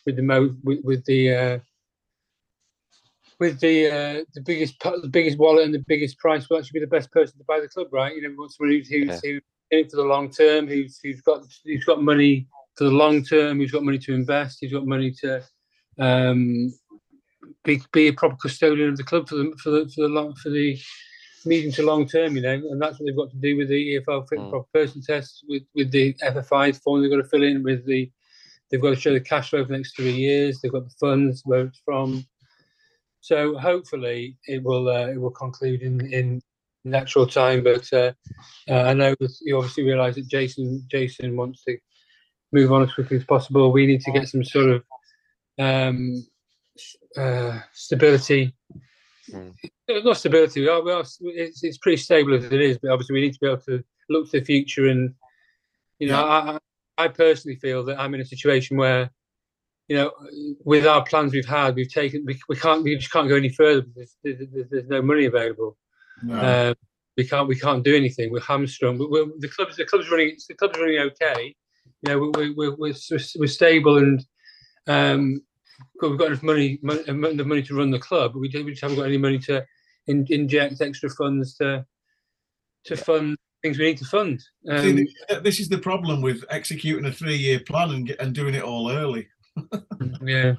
[0.05, 1.59] with the mo with, with the uh,
[3.39, 6.85] with the uh, the biggest the biggest wallet and the biggest price will actually be
[6.85, 8.15] the best person to buy the club, right?
[8.15, 9.31] You know, want someone who's who's, Yeah.
[9.31, 13.23] in it for the long term, who's who's got who's got money for the long
[13.23, 15.43] term, who's got money to invest, who's got money to
[15.99, 16.73] um,
[17.65, 20.35] be be a proper custodian of the club for the for the for the long
[20.35, 20.79] for the
[21.45, 23.97] medium to long term, you know, and that's what they've got to do with the
[23.97, 24.51] EFL fit and Mm.
[24.51, 28.11] proper person test, with with the FFI form they've got to fill in, with the
[28.71, 30.95] they've got to show the cash flow for the next three years, they've got the
[31.01, 32.25] funds where it's from.
[33.21, 36.43] So hopefully it will uh, it will conclude in in
[36.85, 37.63] natural time.
[37.65, 38.13] But uh,
[38.69, 41.79] uh, I know you obviously realise that Jason Jason wants to
[42.53, 43.73] move on as quickly as possible.
[43.73, 44.83] We need to get some sort of
[45.59, 46.27] um,
[47.17, 48.55] uh, stability.
[49.31, 49.55] Mm.
[49.89, 50.61] Not stability.
[50.61, 53.35] We are, we are, it's, it's pretty stable as it is, but obviously we need
[53.35, 54.87] to be able to look to the future.
[54.87, 55.15] And
[55.99, 56.59] you know, I, I
[57.05, 59.11] I personally feel that I'm in a situation where
[59.89, 60.13] you know,
[60.65, 63.49] with our plans we've had, we've taken we, we can't we just can't go any
[63.49, 65.77] further there's, there's, there's no money available.
[66.23, 66.69] No.
[66.71, 66.75] Um,
[67.17, 68.31] we can't we can't do anything.
[68.31, 68.99] We're hamstrung.
[68.99, 71.55] But we're, the club's the club's running the club's running okay.
[72.03, 72.95] You know, we're we're, we're,
[73.37, 74.25] we're stable and
[74.87, 75.41] um,
[76.01, 78.33] we've got enough money mon- enough money to run the club.
[78.33, 79.65] But we, we just haven't got any money to
[80.07, 81.85] in, inject extra funds to
[82.85, 84.43] to fund things we need to fund.
[84.69, 84.97] Um,
[85.29, 88.91] th- this is the problem with executing a three-year plan and, and doing it all
[88.91, 89.29] early.
[90.23, 90.55] yeah,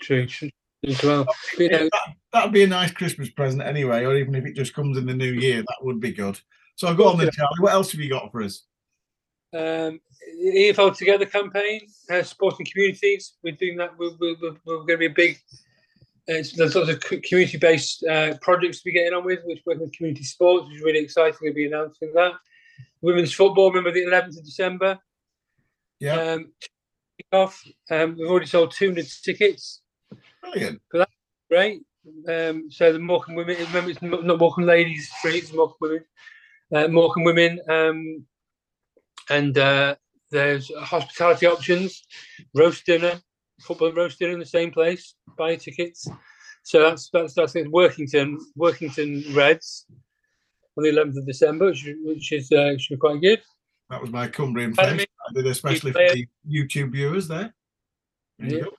[0.00, 0.26] true.
[0.26, 0.50] true.
[0.86, 1.24] as well.
[1.24, 4.56] But, you know, That, that'd be a nice Christmas present anyway, or even if it
[4.56, 6.40] just comes in the new year, that would be good.
[6.76, 7.60] So I've got on then, Charlie.
[7.60, 8.64] What else have you got for us?
[9.54, 10.00] Um,
[10.44, 13.34] EFL Together campaign, uh, sporting communities.
[13.42, 13.98] We're doing that.
[13.98, 15.38] We're, we're, we're, going to be a big.
[16.28, 19.62] Uh, it's- there's lots of community based uh, projects to be getting on with, which
[19.64, 21.38] working with community sports, which is really exciting.
[21.40, 22.32] We'll be announcing that.
[23.00, 24.98] Women's football, remember the 11th of December.
[26.00, 26.52] Yeah, Um,
[27.32, 27.62] off.
[27.90, 29.82] Um, we've already sold 200 tickets.
[30.42, 30.80] brilliant.
[31.50, 31.82] Great.
[32.28, 36.04] Um, so the Morecambe women, remember it's not not Morecambe ladies free, it's Morecambe women.
[36.74, 37.60] Uh, Morecambe women.
[37.68, 38.24] Um,
[39.30, 39.94] and uh,
[40.30, 42.02] there's hospitality options,
[42.54, 43.20] roast dinner,
[43.62, 46.06] football roast dinner in the same place, buy tickets.
[46.62, 47.68] So that's that's that's it.
[47.72, 49.86] Workington, Workington Reds
[50.76, 53.40] on the 11th of December, which, which is uh, should be quite good.
[53.90, 54.98] That was my Cumbrian Academy.
[54.98, 55.06] face.
[55.28, 57.54] I did especially for the YouTube viewers there.
[58.38, 58.64] There Yeah.
[58.64, 58.70] go.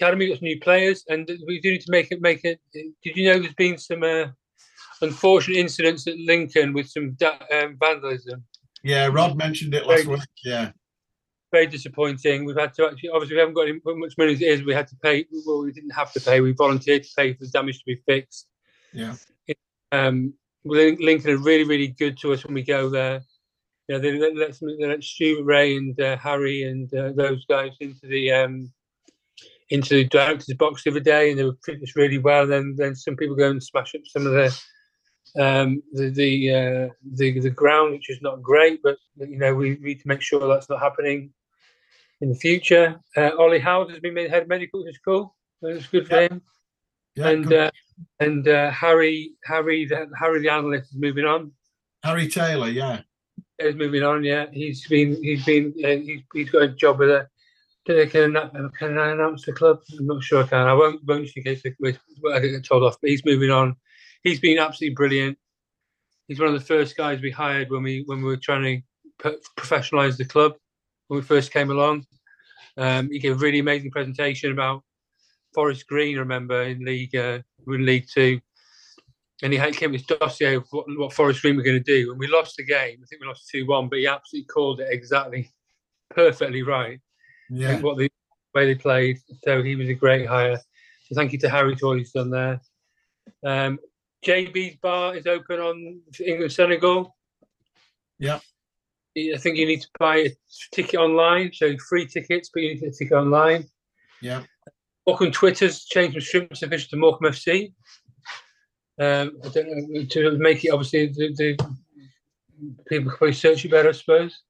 [0.00, 2.60] Academy got some new players, and we do need to make it make it.
[2.72, 4.26] Did you know there's been some uh,
[5.02, 8.42] unfortunate incidents at Lincoln with some da- um, vandalism?
[8.84, 10.28] Yeah, Rod mentioned it last Very- week.
[10.44, 10.70] Yeah,
[11.50, 12.44] Very disappointing.
[12.44, 14.62] We've had to actually, obviously, we haven't got any, much money as it is.
[14.64, 15.24] We had to pay.
[15.46, 16.40] Well, we didn't have to pay.
[16.40, 18.46] We volunteered to pay for the damage to be fixed.
[18.92, 19.14] yeah,
[19.90, 23.22] Um, Lincoln are really, really good to us when we go there.
[23.88, 27.44] You know, they let, let, they let Stuart Ray and uh, Harry and uh, those
[27.46, 28.72] guys into the um,
[29.70, 32.46] into the director's box the other day, and they were treating us really well.
[32.46, 34.58] Then, then some people go and smash up some of the
[35.38, 38.82] um, the the, uh, the the ground, which is not great.
[38.82, 41.30] But you know, we need to make sure that's not happening
[42.20, 43.00] in the future.
[43.16, 45.34] Uh, Ollie Howard has been made head medical, which is cool.
[45.62, 46.28] It's good for Yeah.
[46.28, 46.42] him
[47.16, 47.28] yeah.
[47.28, 47.70] and uh,
[48.20, 51.52] and uh, Harry Harry the, Harry the analyst is moving on.
[52.02, 52.68] Harry Taylor.
[52.68, 53.00] Yeah,
[53.58, 54.24] Is moving on.
[54.24, 57.28] Yeah, he's been he's been uh, he's, he's got a job with a.
[57.86, 59.80] Can I, can, I, announce the club?
[59.98, 60.66] I'm not sure I can.
[60.66, 62.96] I won't, won't in case I get told off.
[62.98, 63.76] But he's moving on.
[64.24, 65.38] He's been absolutely brilliant.
[66.26, 68.82] He's one of the first guys we hired when we when we were trying
[69.22, 70.54] to professionalize the club
[71.08, 72.06] when we first came along.
[72.76, 74.82] Um, he gave a really amazing presentation about
[75.52, 76.16] Forest Green.
[76.16, 78.40] I remember in League uh, in League Two,
[79.42, 82.10] and he had came with dossier of what, what Forest Green were going to do.
[82.10, 83.00] And we lost the game.
[83.02, 85.50] I think we lost two one, but he absolutely called it exactly,
[86.10, 86.98] perfectly right.
[87.50, 87.78] yeah.
[87.80, 88.08] What the
[88.54, 89.18] way they played.
[89.44, 90.56] So he was a great hire.
[90.56, 92.60] So thank you to Harry for all he's done there.
[93.44, 93.78] Um,
[94.24, 97.14] JB's bar is open on England Senegal.
[98.18, 98.40] Yeah.
[99.16, 100.30] I think you need to buy a
[100.72, 103.66] ticket online, so free tickets, but you need to ticket online.
[104.20, 104.42] Yeah.
[105.06, 107.72] Morecambe Twitter's changed from Shrimps Official to Morecambe FC.
[108.98, 111.74] Um, I don't know to make it obviously the, the
[112.88, 114.40] people can probably search it better, I suppose.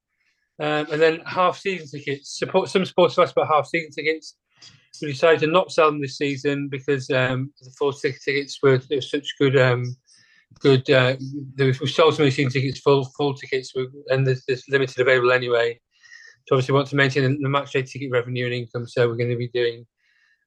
[0.60, 2.38] Um, and then half season tickets.
[2.38, 4.36] Support some supporters asked about half season tickets.
[5.00, 9.00] We decided to not sell them this season because um, the ticket tickets were, were
[9.00, 9.56] such good.
[9.56, 9.96] Um,
[10.60, 10.88] good.
[10.88, 11.16] Uh,
[11.58, 13.72] we sold so many season tickets, full full tickets,
[14.08, 15.80] and there's, there's limited available anyway.
[16.46, 18.86] So obviously, we want to maintain the, match day ticket revenue and income.
[18.86, 19.86] So we're going to be doing.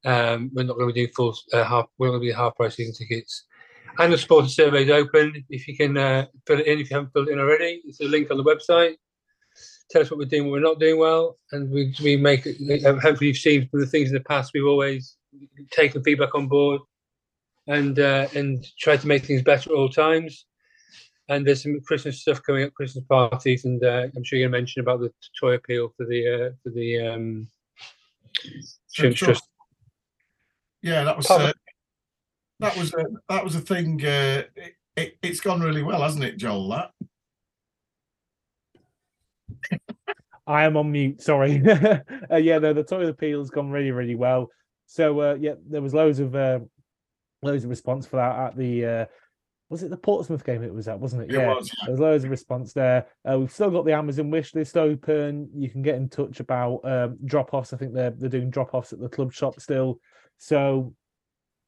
[0.05, 1.87] Um, we're not going to be doing full uh, half.
[1.97, 3.45] We're going to be half price season tickets.
[3.99, 5.43] And the supporter survey is open.
[5.49, 7.99] If you can uh, fill it in, if you haven't filled it in already, it's
[7.99, 8.95] a link on the website.
[9.89, 12.45] Tell us what we're doing, what we're not doing well, and we we make.
[12.45, 14.51] it- uh, Hopefully, you've seen from the things in the past.
[14.53, 15.15] We've always
[15.71, 16.81] taken feedback on board,
[17.67, 20.45] and uh, and tried to make things better at all times.
[21.29, 24.53] And there's some Christmas stuff coming up, Christmas parties, and uh, I'm sure you're going
[24.53, 27.47] to mention about the toy appeal for the uh, for the um.
[28.93, 29.43] Trust.
[30.81, 31.51] Yeah, that was uh,
[32.59, 34.03] that was a that was a thing.
[34.03, 36.69] Uh, it, it, it's gone really well, hasn't it, Joel?
[36.69, 36.91] That
[40.47, 41.21] I am on mute.
[41.21, 41.61] Sorry.
[42.31, 44.49] uh, yeah, no, the toilet appeal has gone really, really well.
[44.85, 46.59] So uh, yeah, there was loads of uh,
[47.41, 49.05] loads of response for that at the uh,
[49.69, 50.63] was it the Portsmouth game?
[50.63, 51.33] It was at, wasn't it?
[51.33, 51.69] it yeah, was.
[51.85, 53.05] there's loads of response there.
[53.29, 55.49] Uh, we've still got the Amazon wish list open.
[55.53, 57.73] You can get in touch about um, drop offs.
[57.73, 59.99] I think they're they're doing drop offs at the club shop still.
[60.37, 60.93] So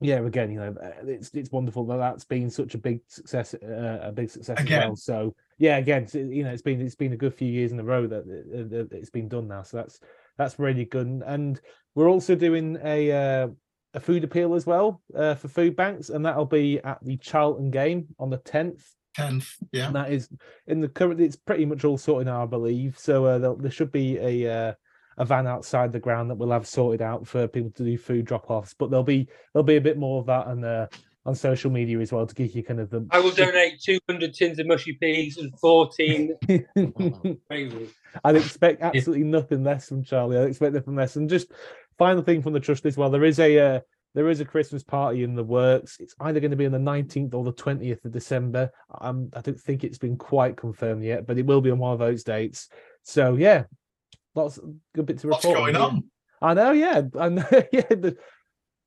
[0.02, 3.54] yeah, again, you know, uh, it's it's wonderful that that's been such a big success,
[3.54, 4.82] uh, a big success Again.
[4.82, 4.96] as well.
[4.96, 7.84] So yeah, again, you know, it's been it's been a good few years in a
[7.84, 9.64] row that it, it- it's been done now.
[9.64, 10.00] So that's
[10.38, 11.22] that's really good.
[11.26, 11.60] And,
[11.96, 13.48] we're also doing a uh,
[13.96, 17.72] a food appeal as well uh, for food banks, and that'll be at the Charlton
[17.72, 18.88] game on the tenth.
[19.16, 19.88] Tenth, yeah.
[19.88, 20.30] And that is
[20.68, 21.20] in the current.
[21.20, 22.98] It's pretty much all sorted now, I believe.
[22.98, 24.74] So uh, there'll- there should be a uh,
[25.20, 28.26] a van outside the ground that we'll have sorted out for people to do food
[28.26, 28.74] drop offs.
[28.74, 30.88] But there'll be there'll be a bit more of that on uh,
[31.26, 33.06] on social media as well to give you kind of the.
[33.12, 36.36] I will donate 200 tins of mushy peas and 14.
[38.24, 40.38] I'd expect absolutely nothing less from Charlie.
[40.38, 41.18] I'd expect nothing less.
[41.18, 41.52] And just
[41.98, 43.80] final thing from the trust as well, there is a uh,
[44.16, 45.98] there is a Christmas party in the works.
[46.00, 48.72] It's either going to be on the 19th or the 20th of December.
[49.00, 51.94] Um, I don't think it's been quite confirmed yet, but it will be on one
[51.94, 52.70] of those dates.
[53.04, 53.66] So yeah,
[54.44, 55.60] lots of good bit to What's report.
[55.60, 56.04] going on?
[56.42, 58.18] I know, yeah, I know, yeah, the,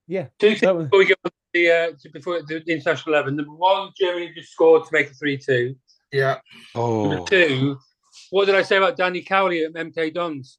[0.09, 0.27] yeah.
[0.39, 3.37] Two things That was- before we go on to the, uh, before the international eleven.
[3.37, 5.77] Number one, Germany just scored to make it three two.
[6.13, 6.39] Yeah.
[6.75, 7.79] Oh, Number two,
[8.31, 10.59] what did I say about Danny Cowley at MK Dons?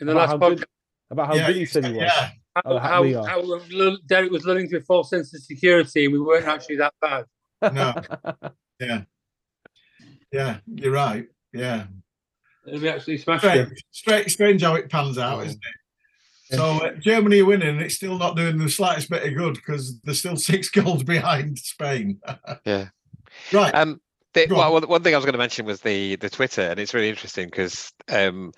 [0.00, 0.66] In the About last how podcast, good-
[1.10, 2.00] About how yeah, good he said he was.
[2.02, 2.30] Yeah.
[2.54, 6.20] how, Oh, how, how Derek was lulling to a false sense of security, and we
[6.20, 7.24] weren't actually that bad.
[7.62, 7.94] No.
[8.80, 9.02] Yeah.
[10.32, 10.58] Yeah.
[10.66, 11.26] You're right.
[11.52, 11.86] Yeah.
[12.72, 13.52] And we actually smashed them.
[13.66, 15.46] Strange, strange, strange how it pans out, Mm.
[15.46, 15.60] isn't
[16.50, 16.56] it?
[16.56, 20.00] So uh, Germany winning, and it's still not doing the slightest bit of good because
[20.00, 22.20] they're still six goals behind Spain.
[22.64, 22.88] yeah.
[23.52, 23.74] right.
[23.74, 24.00] Um,
[24.34, 24.72] the, well, on.
[24.72, 27.08] one- one thing I was going to mention was the the Twitter, and it's really
[27.10, 28.52] interesting because um,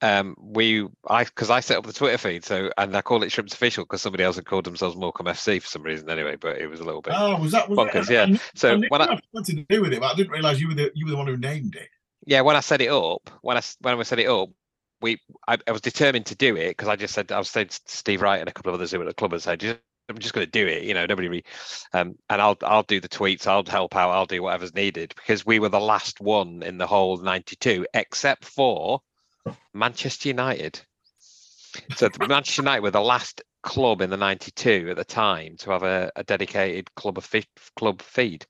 [0.00, 3.30] um, we I because I set up the Twitter feed, so and I call it
[3.32, 6.56] Shrimps Official because somebody else had called themselves Morecambe FC for some reason anyway, but
[6.58, 7.12] it was a little bit.
[7.16, 8.22] oh, was that was bonkers, that, yeah.
[8.22, 10.32] I knew- I so knew when I had to do with it, but I didn't
[10.32, 11.88] realise you were the you were the one who named it.
[12.26, 14.50] Yeah when I set it up when I when we set it up.
[15.02, 17.68] We, I, I was determined to do it because I just said I was saying
[17.68, 19.62] to Steve Wright and a couple of others who were at the club and said,
[20.08, 20.82] I'm just going to do it.
[20.84, 21.44] You know, nobody, re-
[21.92, 25.46] um, and I'll I'll do the tweets, I'll help out, I'll do whatever's needed because
[25.46, 29.00] we were the last one in the whole '92, except for
[29.72, 30.80] Manchester United.
[31.96, 35.84] So Manchester United were the last club in the '92 at the time to have
[35.84, 37.44] a, a dedicated club of fe-
[37.76, 38.46] club feed.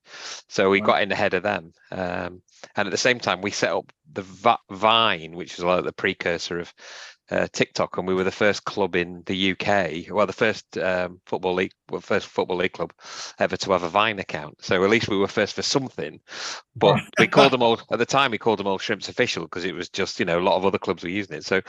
[0.50, 0.87] So we Wow.
[0.87, 2.42] got in ahead of them, um,
[2.77, 5.92] and at the same time we set up the Va- Vine, which was like the
[5.94, 6.74] precursor of
[7.30, 11.20] uh, TikTok, and we were the first club in the UK, well, the first um,
[11.26, 12.92] football league, well, first football league club
[13.38, 14.62] ever to have a Vine account.
[14.62, 16.20] So at least we were first for something.
[16.76, 18.30] But we called them all at the time.
[18.30, 20.66] We called them all Shrimps Official because it was just you know a lot of
[20.66, 21.44] other clubs were using it.
[21.44, 21.62] So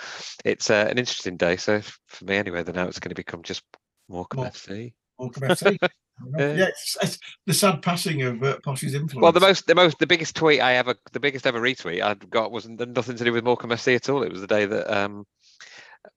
[0.44, 1.58] it's uh, an interesting day.
[1.58, 3.64] So for me anyway, then now it's going to become just
[4.10, 4.94] Morecambe More- FC.
[5.20, 5.90] Morecambe FC.
[6.38, 6.54] Yeah.
[6.54, 9.22] yeah, it's, it's the sad passing of uh, Posh's influence.
[9.22, 12.14] Well, the most, the most, the biggest tweet I ever, the biggest ever retweet I
[12.14, 14.24] got wasn't nothing to do with Morecambe FC at all.
[14.24, 15.26] It was the day that um,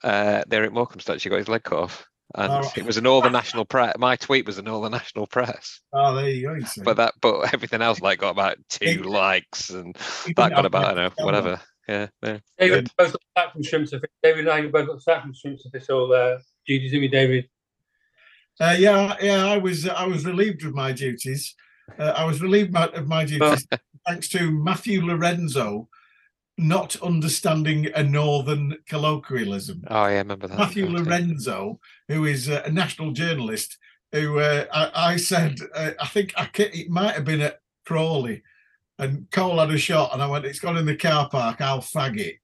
[0.02, 2.70] uh, at Morecambe actually got his leg cut off, and Oh.
[2.76, 3.94] it was an all the national press.
[3.98, 6.54] My tweet was an all the national press, Oh, there you go.
[6.54, 6.82] You see.
[6.82, 9.96] but that, but everything else like got about two likes, and
[10.26, 11.60] He that got about I don't know whatever.
[11.88, 12.38] Yeah, yeah.
[12.58, 16.12] David both got sacked from Shrimps David and I both got sacked from Shrimps Official
[16.12, 17.48] uh, duties, didn't we, David?
[18.60, 21.54] Uh, yeah, yeah, I was I was relieved of my duties.
[21.98, 23.66] Uh, I was relieved of my duties
[24.06, 25.88] thanks to Matthew Lorenzo
[26.58, 29.84] not understanding a northern colloquialism.
[29.88, 30.58] Oh yeah, I remember that.
[30.58, 30.86] Matthew.
[30.86, 33.78] Lorenzo, who is uh, a national journalist,
[34.12, 38.42] who uh, I, I said uh, I think I, it might have been at Crawley,
[38.98, 41.60] and Cole had a shot, and I went, "It's gone in the car park.
[41.60, 42.36] I'll fag it."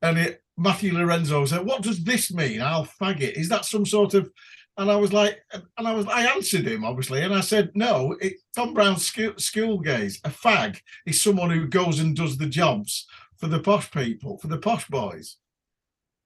[0.00, 2.62] And it, Matthew Lorenzo said, "What does this mean?
[2.62, 3.36] I'll fag it.
[3.36, 4.30] Is that some sort of?"
[4.78, 8.16] And I was like, and I was, I answered him obviously, and I said, "No,
[8.20, 10.20] it, Tom Brown's school, school gaze.
[10.24, 13.06] A fag is someone who goes and does the jobs
[13.38, 15.36] for the posh people, for the posh boys."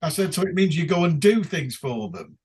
[0.02, 2.36] I said, so it means you go and do things for them.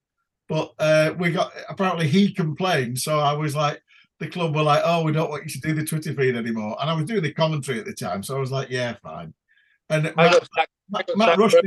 [0.48, 3.82] But uh, we got apparently he complained, so I was like,
[4.20, 6.78] the club were like, oh, we don't want you to do the Twitter feed anymore.
[6.80, 9.34] And I was doing the commentary at the time, so I was like, yeah, fine.
[9.90, 11.62] And I Matt, got Matt, Matt for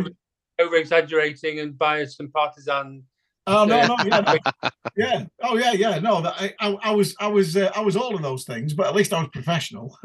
[0.58, 3.04] over exaggerating and biased and partisan.
[3.46, 4.36] Oh no, no, yeah,
[4.96, 8.14] yeah, oh yeah, yeah, no, I, I, I was, I was, uh, I was all
[8.14, 9.96] of those things, but at least I was professional.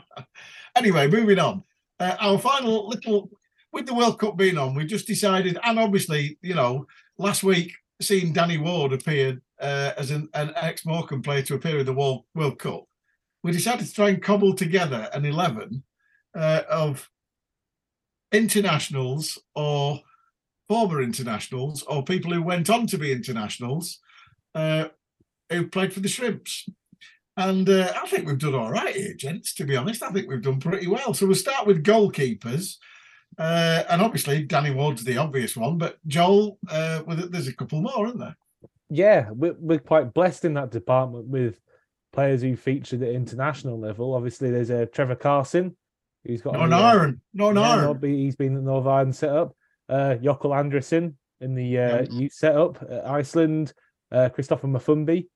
[0.76, 1.62] anyway, moving on.
[1.98, 3.30] Uh, our final little
[3.72, 6.86] with the World Cup being on, we just decided, and obviously, you know,
[7.18, 11.78] last week seeing Danny Ward appear uh, as an, an ex Morecambe player to appear
[11.78, 12.84] in the World, World Cup,
[13.42, 15.82] we decided to try and cobble together an 11
[16.34, 17.08] uh, of
[18.32, 20.00] internationals or
[20.68, 24.00] former internationals or people who went on to be internationals
[24.54, 24.86] uh,
[25.50, 26.68] who played for the Shrimps.
[27.36, 30.02] And uh, I think we've done all right here, gents, to be honest.
[30.02, 31.12] I think we've done pretty well.
[31.12, 32.76] So we'll start with goalkeepers.
[33.38, 38.06] Uh, and obviously, Danny Ward's the obvious one, but Joel, uh, there's a couple more,
[38.06, 38.36] aren't there?
[38.88, 41.60] yeah, we're, we're quite blessed in that department with
[42.12, 44.14] players who featured at international level.
[44.14, 45.76] Obviously, there's a Trevor Carson,
[46.24, 47.98] who's got Non a, uh, Iron, non yeah, Iron.
[48.02, 49.56] He's been at North Ireland setup.
[49.88, 52.06] Uh, Jökull Andrésson in the uh, Yeah.
[52.10, 53.72] youth setup at Iceland.
[54.10, 55.26] Uh, Christoffer Mafoumbi.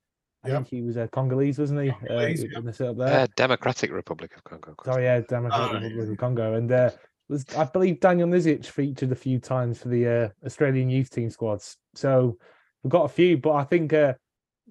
[0.43, 0.55] I Yeah.
[0.57, 1.91] think he was a Congolese, wasn't he?
[1.91, 2.59] Congolese, uh, yeah.
[2.59, 3.21] in the setup there.
[3.21, 4.75] Uh, Democratic Republic of Congo.
[4.87, 6.13] Oh yeah, Democratic Ah, Republic yeah.
[6.13, 6.91] of Congo, and uh,
[7.29, 11.31] was I believe Daniel Nizic featured a few times for the uh, Australian youth team
[11.31, 11.77] squads.
[11.95, 12.39] So
[12.83, 14.15] we've got a few, but I think uh,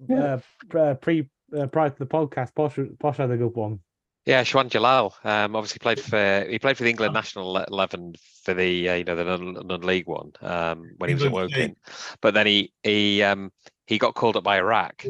[0.08, 0.40] Yeah.
[0.74, 3.80] uh, uh, pre uh, prior to the podcast, Posh Posh had a good one.
[4.26, 5.14] Yeah, Shwan Jalal.
[5.24, 8.14] Um, obviously played for he played for the England national eleven
[8.44, 11.50] for the uh, you know the non, non-league one um, when he was at England.
[11.52, 11.76] Woking,
[12.20, 13.50] but then he he um,
[13.86, 15.04] he got called up by Iraq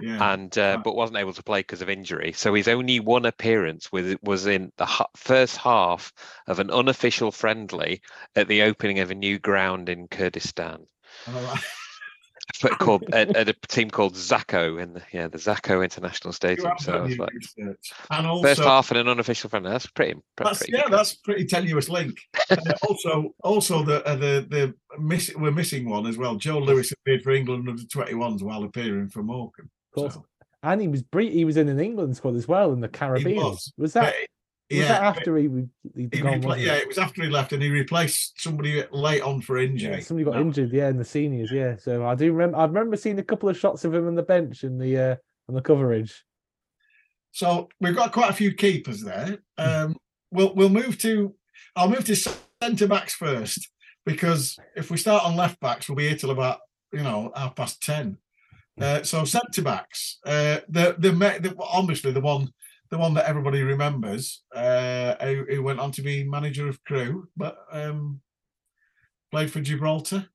[0.00, 0.32] yeah.
[0.32, 2.32] and uh, but wasn't able to play because of injury.
[2.32, 6.12] So his only one appearance was was in the ha- first half
[6.46, 8.02] of an unofficial friendly
[8.36, 10.86] at the opening of a new ground in Kurdistan
[12.62, 12.78] All right.
[12.78, 16.72] but called at, at a team called Zakho in the yeah the Zakho International Stadium.
[16.78, 17.92] So I was like, research.
[18.10, 19.70] And first half and an unofficial friendly.
[19.70, 20.14] That's pretty.
[20.36, 20.92] pre- that's, pretty yeah, good.
[20.92, 22.18] that's pretty tenuous link.
[22.50, 22.56] Uh,
[22.88, 26.34] also, also the uh, the the miss, we're missing one as well.
[26.34, 29.70] Joe Lewis appeared for England under 21s while appearing for Morecambe.
[29.92, 30.14] Of course.
[30.14, 30.26] So,
[30.64, 33.36] And he was he was in an England squad as well in the Caribbean.
[33.36, 33.72] was.
[33.76, 34.14] Was, but, that
[34.78, 35.48] was yeah, after he
[35.96, 36.82] he'd he gone, repla- yeah, it?
[36.82, 39.94] it was after he left, and he replaced somebody late on for injury.
[39.94, 40.40] Yeah, somebody got No.
[40.42, 41.76] injured, yeah, in the seniors, yeah.
[41.76, 44.22] So I do remember I remember seeing a couple of shots of him on the
[44.22, 45.16] bench in the uh
[45.48, 46.24] on the coverage.
[47.32, 49.38] So we've got quite a few keepers there.
[49.58, 49.96] Um,
[50.30, 51.34] we'll we'll move to.
[51.76, 52.16] I'll move to
[52.62, 53.68] centre backs first
[54.06, 56.60] because if we start on left backs, we'll be here till about
[56.92, 58.16] you know half past ten.
[58.80, 62.50] Uh, so centre backs, uh, the, the the the obviously the one
[62.90, 67.28] the one that everybody remembers, uh, who, who went on to be manager of Crewe,
[67.36, 68.20] but um,
[69.30, 70.26] played for Gibraltar.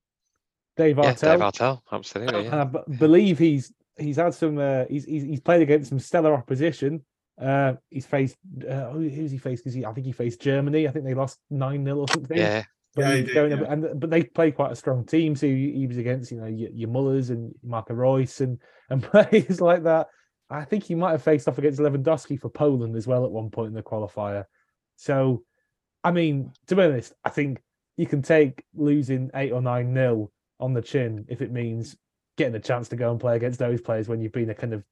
[0.78, 1.22] Dave Yeah, Artell.
[1.32, 2.36] Dave Artell, absolutely.
[2.46, 2.62] and Yeah.
[2.62, 6.34] I b- believe he's he's had some uh, he's, he's he's played against some stellar
[6.34, 7.04] opposition.
[7.42, 8.38] Uh, he's faced
[8.70, 9.64] uh, who, who's he faced?
[9.66, 10.88] Because I think he faced Germany.
[10.88, 12.38] I think they lost nine 0 or something.
[12.38, 12.64] yeah,
[12.96, 13.72] But Yeah, he he was did, going yeah.
[13.72, 15.36] and but they played quite a strong team.
[15.36, 18.58] So he, he was against you know your, your Mullers and Marco Reus and
[18.90, 20.08] and players like that.
[20.50, 23.50] I think he might have faced off against Lewandowski for Poland as well at one
[23.50, 24.46] point in the qualifier.
[24.96, 25.44] So,
[26.04, 27.62] I mean, to be honest, I think
[27.98, 31.96] you can take losing eight or nine nil on the chin if it means
[32.38, 34.74] getting a chance to go and play against those players when you've been a kind
[34.74, 34.84] of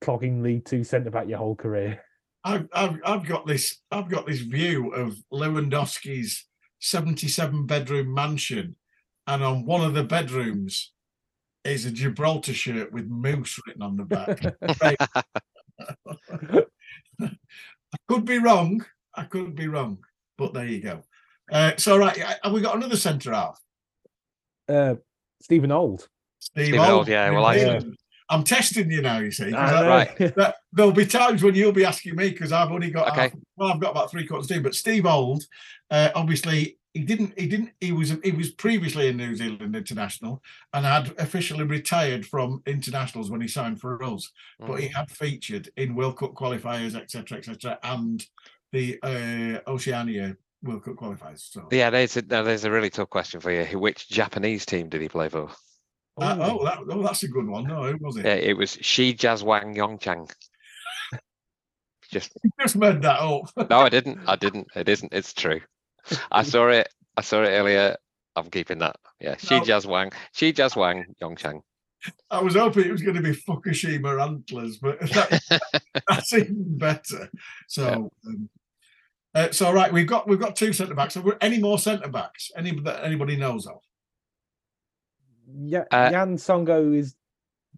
[0.00, 2.02] clogging League Two centre back your whole career.
[2.42, 6.46] I've, I've I've got this I've got this view of Lewandowski's
[6.80, 8.76] 77 bedroom mansion,
[9.26, 10.92] and on one of the bedrooms
[11.64, 14.54] is a Gibraltar shirt with moose written on the back.
[17.20, 18.84] I could be wrong.
[19.14, 19.98] I could be wrong,
[20.38, 21.02] but there you go.
[21.50, 23.60] Uh, so right, yeah, have we got another centre half?
[24.68, 24.94] Uh,
[25.42, 26.08] Steven Old.
[26.38, 27.96] Steve Steven Old, yeah, well, I- Zealand.
[28.32, 29.18] I'm testing you now.
[29.18, 30.18] You see, I I- right.
[30.36, 33.22] that, there'll be times when you'll be asking me because I've only got Okay.
[33.22, 34.62] half, well, I've got about three quarters to do.
[34.62, 35.42] But Steve Old,
[35.90, 37.38] uh, obviously, he didn't.
[37.38, 37.70] He didn't.
[37.80, 38.14] He was.
[38.24, 43.48] He was previously a New Zealand international and had officially retired from internationals when he
[43.48, 44.30] signed for us.
[44.58, 44.94] But he Mm.
[44.94, 48.26] had featured in World Cup qualifiers, etc., etc., and
[48.72, 51.50] the uh, Oceania World Cup qualifiers.
[51.52, 53.78] So, Yeah, there's a, there's a really tough question for you.
[53.78, 55.48] Which Japanese team did he play for?
[56.20, 57.64] Uh, oh, that, oh, that's a good one.
[57.68, 58.26] No, who was it?
[58.26, 60.30] Yeah, it was Shijiazhuang Yongchang.
[62.10, 63.70] Just Just made that up.
[63.70, 64.18] no, I didn't.
[64.26, 64.66] I didn't.
[64.74, 65.12] It isn't.
[65.12, 65.60] It's true.
[66.32, 66.88] I saw it.
[67.16, 67.96] I saw it earlier.
[68.36, 68.96] I'm keeping that.
[69.20, 69.64] Yeah, Shi No.
[69.64, 70.12] Jiazhuang.
[70.34, 71.60] Shijiazhuang Yongchang.
[72.30, 75.60] I was hoping it was going to be Fukushima antlers, but that,
[76.08, 77.28] that's even better.
[77.68, 78.48] So, um,
[79.34, 81.14] uh, so right, we've got we've got two centre backs.
[81.14, 82.50] Have Any more centre backs?
[82.56, 83.80] Any that anybody knows of?
[85.62, 87.14] Yeah, Uh, Yann Songo'o is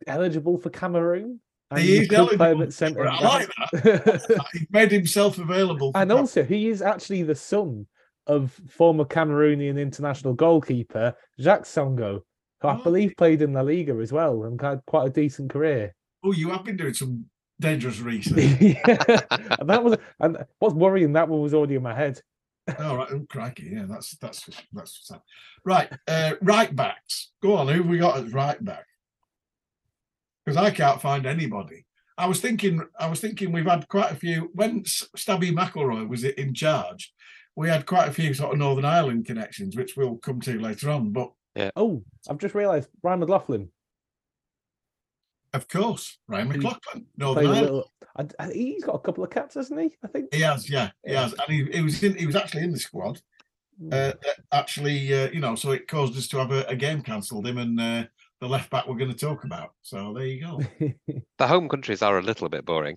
[0.07, 1.41] eligible for Cameroon.
[1.71, 2.63] And He you is could eligible.
[2.63, 4.21] at centre I like back.
[4.53, 5.91] He made himself available.
[5.95, 7.87] and Cam- also, he is actually the son
[8.27, 12.21] of former Cameroonian international goalkeeper Jacques Songo'o,
[12.61, 12.83] who I Oh.
[12.83, 15.95] believe played in La Liga as well and had quite a decent career.
[16.25, 17.25] oh, you have been doing some
[17.61, 18.37] dangerous research.
[18.39, 22.21] and that was, and what's worrying that one was already in my head.
[22.79, 25.21] All right, oh, crikey, yeah, that's that's that's sad.
[25.65, 25.91] right.
[26.07, 27.33] Uh, right backs.
[27.43, 28.85] Go on, who have we got as right back?
[30.45, 31.87] Because I can't find anybody.
[32.19, 36.23] I was thinking, I was thinking we've had quite a few when Sammy McIlroy was
[36.25, 37.13] in charge.
[37.57, 40.91] We had quite a few sort of Northern Ireland connections, which we'll come to later
[40.91, 41.11] on.
[41.13, 41.33] But
[41.77, 43.69] Oh, I've just realised Ryan McLaughlin
[45.55, 47.63] of course, Ryan He McLaughlin, Northern Ireland.
[47.63, 47.91] little.
[48.17, 49.91] I, I- he's got a couple of caps, hasn't he?
[50.03, 50.33] I think.
[50.33, 52.79] He has, yeah, he has, and he, he was in, he was actually in the
[52.79, 53.21] squad.
[53.91, 54.13] uh,
[54.53, 57.47] actually, uh, you know, so it caused us to have a, a game cancelled.
[57.47, 58.05] Him and uh,
[58.41, 59.73] the left back we're going to talk about.
[59.83, 60.61] So there you go.
[61.39, 62.97] The home countries are a little bit boring.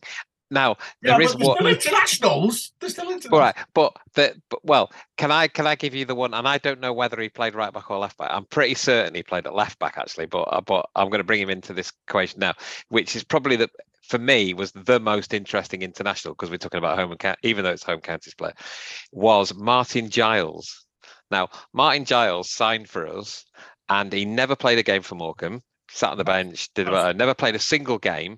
[0.55, 1.57] Now Yeah, there is but they're one.
[1.57, 2.71] still internationals.
[2.79, 3.33] They're still internationals.
[3.33, 6.33] All right, but the but, well, can I can I give you the one?
[6.33, 8.31] And I don't know whether he played right back or left back.
[8.31, 11.23] I'm pretty certain he played at left back actually, but uh, but I'm going to
[11.25, 12.53] bring him into this equation now,
[12.89, 13.69] which is probably the
[14.01, 17.63] for me was the most interesting international because we're talking about home and county, even
[17.63, 18.53] though it's home counties player,
[19.11, 20.85] was Martin Giles.
[21.31, 23.43] Now Martin Giles signed for us,
[23.89, 25.61] and he never played a game for Morecambe.
[25.91, 28.37] Sat on the bench, did about, never played a single game,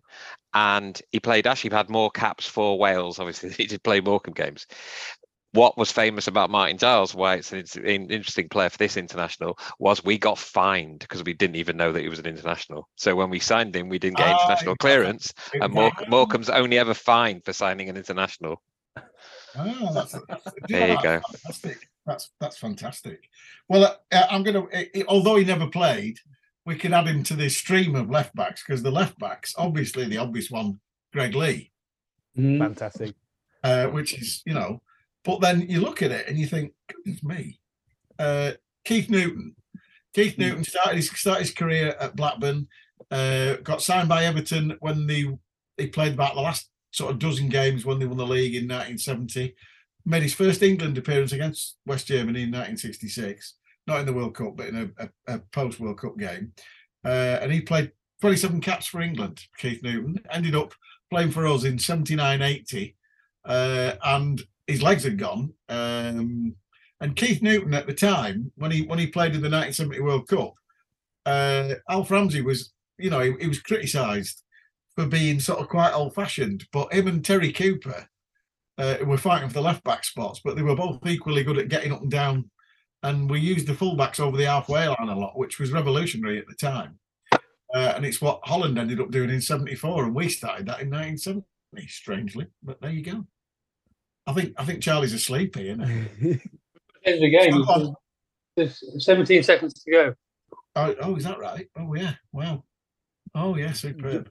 [0.53, 3.19] and he played actually had more caps for Wales.
[3.19, 4.67] Obviously, he did play Morecambe games.
[5.53, 10.03] What was famous about Martin Giles, why it's an, interesting player for this international, was
[10.03, 12.87] we got fined because we didn't even know that he was an international.
[12.95, 16.05] So when we signed him, we didn't get Ah, international clearance, and Okay.
[16.09, 18.61] Morecambe's only ever fined for signing an international.
[19.57, 21.21] Oh, that's, that's, There you that's go.
[21.21, 21.89] Fantastic.
[22.05, 23.29] That's that's fantastic.
[23.67, 25.07] Well, uh, I'm going to.
[25.07, 26.17] Although he never played,
[26.67, 30.05] we could add him to this stream of left backs because the left backs, obviously,
[30.05, 30.79] the obvious one,
[31.13, 31.71] Greg Lee,
[32.37, 32.59] Mm.
[32.59, 33.15] Fantastic.
[33.63, 34.81] uh, which is you know.
[35.23, 37.59] But then you look at it and you think, goodness me,
[38.19, 38.51] uh,
[38.85, 39.55] Keith Newton.
[40.13, 42.67] Keith Newton started his started his career at Blackburn.
[43.09, 45.37] Uh, got signed by Everton when the
[45.77, 48.63] he played about the last sort of dozen games when they won the league in
[48.63, 49.55] 1970.
[50.05, 53.55] Made his first England appearance against West Germany in 1966,
[53.87, 56.53] not in the World Cup, but in a, a, a post World Cup game.
[57.05, 59.41] Uh, and he played 27 caps for England.
[59.57, 60.73] Keith Newton ended up
[61.09, 62.95] playing for us in 79 80,
[63.45, 65.53] uh, and his legs had gone.
[65.69, 66.55] Um,
[66.99, 70.27] and Keith Newton at the time, when he when he played in the 1970 World
[70.27, 70.53] Cup,
[71.25, 74.43] uh, Alf Ramsey was, you know, he, he was criticised
[74.95, 76.65] for being sort of quite old fashioned.
[76.71, 78.07] But him and Terry Cooper
[78.79, 81.69] uh, were fighting for the left back spots, but they were both equally good at
[81.69, 82.49] getting up and down.
[83.03, 86.47] And we used the fullbacks over the halfway line a lot, which was revolutionary at
[86.47, 86.99] the time.
[87.73, 90.89] Uh, and it's what Holland ended up doing in 74, and we started that in
[90.89, 92.47] 1970, strangely.
[92.63, 93.25] But there you go.
[94.25, 95.73] I think I think Charlie's asleep here.
[95.73, 96.41] Isn't?
[97.05, 97.63] End the game.
[97.63, 97.95] Come.
[98.55, 100.13] There's 17 seconds to go.
[100.75, 101.67] Oh, oh, is that right?
[101.77, 102.13] Oh, yeah.
[102.31, 102.63] Wow.
[103.35, 104.29] Oh, yeah, superb.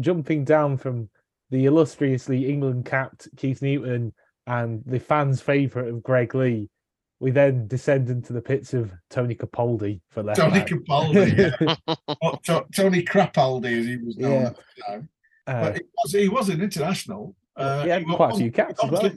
[0.00, 1.08] Jumping down from
[1.50, 4.12] the illustriously England capped Keith Newton
[4.46, 6.68] and the fans' favourite of Greg Lee,
[7.20, 10.68] we then descend into the pits of Tony Capaldi for left Tony back.
[10.68, 11.56] Capaldi,
[11.88, 11.94] yeah.
[12.22, 14.46] Oh, To- Tony Crapaldi, as he was known Yeah.
[14.48, 15.08] at the time.
[15.46, 17.34] Uh, But he was, he was an international.
[17.56, 19.12] Uh, he had wa- quite a few caps as well.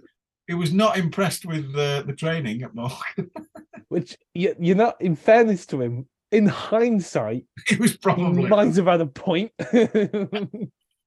[0.48, 3.30] He was not impressed with the, the training at Morecambe.
[3.90, 8.76] which you, you're not, in fairness to him, in hindsight, he was he probably might
[8.76, 9.52] have had a point.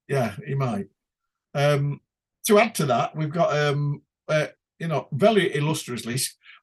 [0.07, 0.87] Yeah, he might.
[1.55, 2.01] Um,
[2.47, 4.47] to add to that, we've got um, uh,
[4.79, 6.17] you know, very illustriously,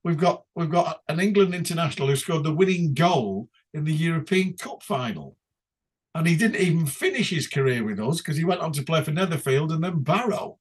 [0.05, 4.55] we've got we've got an England international who scored the winning goal in the European
[4.55, 5.37] Cup final,
[6.15, 9.03] and he didn't even finish his career with us because he went on to play
[9.03, 10.59] for Netherfield and then Barrow,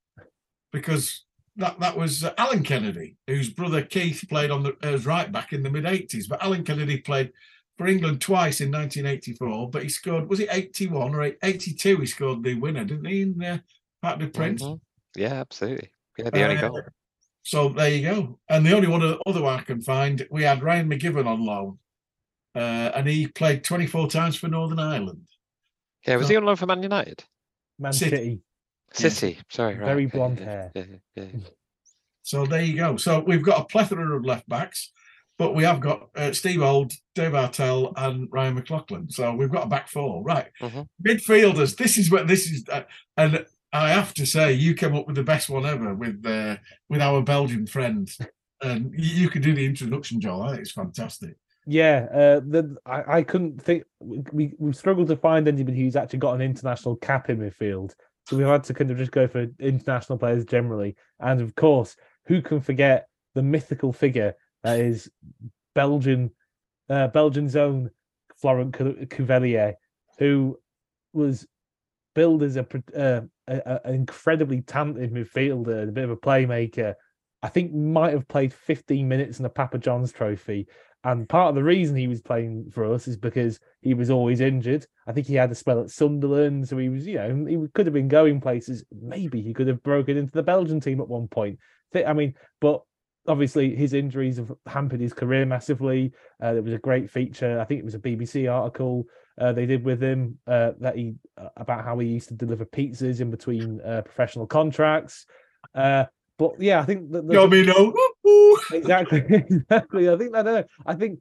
[0.72, 1.26] because
[1.56, 5.54] that that was uh, Alan Kennedy, whose brother Keith played on the as right back
[5.54, 7.32] in the mid '80s, but Alan Kennedy played
[7.78, 11.98] for England twice in 1984, but he scored, was it 81 or 82?
[11.98, 13.60] He scored the winner, didn't he, in uh,
[14.02, 14.68] Parc des Princes?
[14.68, 14.82] Mhm.
[15.16, 15.90] Yeah, absolutely.
[16.18, 16.82] Yeah, the only Uh, goal.
[17.50, 18.40] So there you go.
[18.48, 21.44] And the only one o- other one I can find, we had Ryan McGivern on
[21.44, 21.80] loan,
[22.54, 25.24] uh, and he played 24 times for Northern Ireland.
[26.06, 27.24] Yeah, was he on loan for Man United?
[27.80, 28.16] Man City.
[28.18, 28.42] City.
[29.00, 29.18] Yes.
[29.18, 29.40] City.
[29.50, 29.86] Sorry, right.
[29.88, 30.72] Very blonde yeah, hair.
[30.76, 30.84] Yeah,
[31.16, 31.40] yeah, yeah.
[32.22, 32.98] So there you go.
[32.98, 34.92] So we've got a plethora of left backs,
[35.40, 39.10] but we have got uh, Steve Old, Dave Artell, and Ryan McLaughlin.
[39.10, 40.50] So we've got a back four, right?
[40.62, 40.86] Mhm.
[41.04, 41.76] Midfielders.
[41.76, 42.84] This is what this is, uh,
[43.18, 46.58] and I have to say, you came up with the best one ever with uh,
[46.90, 48.10] with our Belgian friend,
[48.62, 50.44] and you, could do the introduction, Joel.
[50.44, 51.36] I think it's fantastic.
[51.68, 56.20] Yeah, uh, the, I, I couldn't think we we struggled to find anybody who's actually
[56.20, 57.94] got an international cap in midfield,
[58.28, 60.96] so we've had to kind of just go for international players generally.
[61.20, 61.96] And of course,
[62.26, 65.12] who can forget the mythical figure that is
[65.76, 66.32] Belgian,
[66.90, 67.92] uh, Belgian's own
[68.42, 69.76] Florent Cuvelier,
[70.18, 70.60] who
[71.14, 71.48] was
[72.16, 76.96] billed as a, uh, a, an incredibly talented midfielder, a bit of a playmaker.
[77.42, 80.68] I think might have played 15 minutes in the Papa John's Trophy.
[81.06, 84.42] And part of the reason he was playing for us is because he was always
[84.42, 84.86] injured.
[85.08, 87.86] I think he had a spell at Sunderland, so he was, you know, he could
[87.86, 88.84] have been going places.
[88.92, 91.60] Maybe he could have broken into the Belgian team at one point.
[91.96, 92.82] I mean, but
[93.28, 96.12] obviously his injuries have hampered his career massively.
[96.44, 97.60] Uh, was a great feature.
[97.60, 99.06] I think it was a BBC article
[99.40, 102.66] uh, they did with him uh, that he uh, about how he used to deliver
[102.66, 105.26] pizzas in between uh, professional contracts.
[105.74, 106.06] Uh,
[106.38, 107.34] but yeah, I think that the-
[108.72, 110.10] exactly exactly.
[110.10, 110.64] I think i don't know.
[110.86, 111.20] I think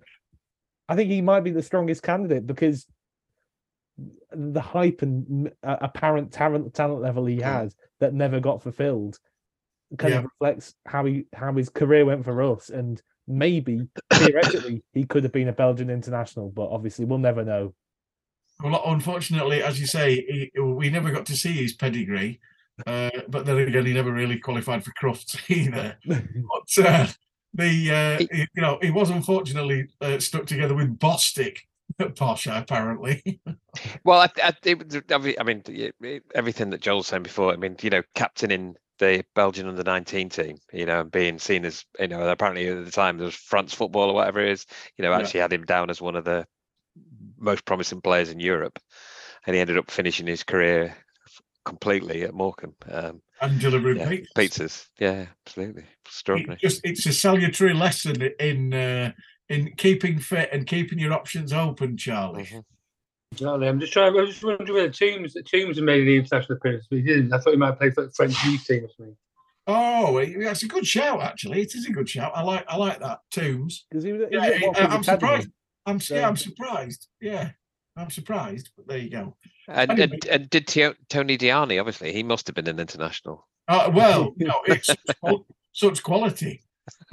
[0.89, 2.87] i think he might be the strongest candidate because
[4.31, 9.19] the hype and apparent talent talent level he has that never got fulfilled
[9.97, 12.69] kind of reflects how he how his career went for us.
[12.69, 17.75] And maybe theoretically he could have been a belgian international but obviously we'll never know
[18.63, 22.41] Well, unfortunately, as you say, he, we never got to see his pedigree.
[22.87, 25.97] Uh, but then again, he never really qualified for Crufts either.
[26.07, 27.07] But uh,
[27.55, 31.59] the uh, He- he- you know he was unfortunately uh, stuck together with Bostik
[32.17, 33.41] Posh, apparently.
[34.05, 37.23] Well, I, I, it, I mean- I mean, y- y- everything that Joel was saying
[37.23, 37.53] before.
[37.53, 41.65] I mean, you know, captaining the Belgian under 19 team, you know, and being seen
[41.65, 44.67] as, you know, apparently at the time there was France football or whatever it is,
[44.97, 45.19] you know, Yeah.
[45.19, 46.45] actually had him down as one of the
[47.39, 48.78] most promising players in Europe.
[49.47, 50.95] And he ended up finishing his career
[51.64, 52.74] completely at Morecambe.
[52.91, 54.26] Um, and delivering yeah, pizzas.
[54.36, 54.86] pizzas.
[54.99, 55.84] Yeah, absolutely.
[55.84, 59.12] It just it's a salutary lesson in uh,
[59.49, 62.45] in keeping fit and keeping your options open, Charlie.
[62.45, 62.64] Mhm.
[63.32, 63.68] Exactly.
[63.68, 64.09] I'm just trying.
[64.16, 67.32] I was just wondering whether Tombs, Tombs had made the international appearance, but he didn't.
[67.32, 69.16] I thought he might play for the French youth team or something.
[69.66, 71.20] Oh, it- that's a good shout.
[71.20, 72.32] Actually, it is a good shout.
[72.34, 73.20] I like I like that.
[73.30, 73.84] Tombs.
[73.91, 75.05] Because he was, he Yeah, was at I- Watford I'm Academy.
[75.05, 75.49] surprised.
[75.89, 77.09] I'm s- yeah, I'm surprised.
[77.20, 77.51] Yeah,
[77.97, 78.70] I'm surprised.
[78.76, 79.36] But there you go.
[79.68, 80.05] And, Anyway.
[80.12, 83.47] and, and did Tio- Tony Diani, obviously, he must have been an international.
[83.68, 85.41] Uh, well, no, it's such,
[85.72, 86.62] such quality.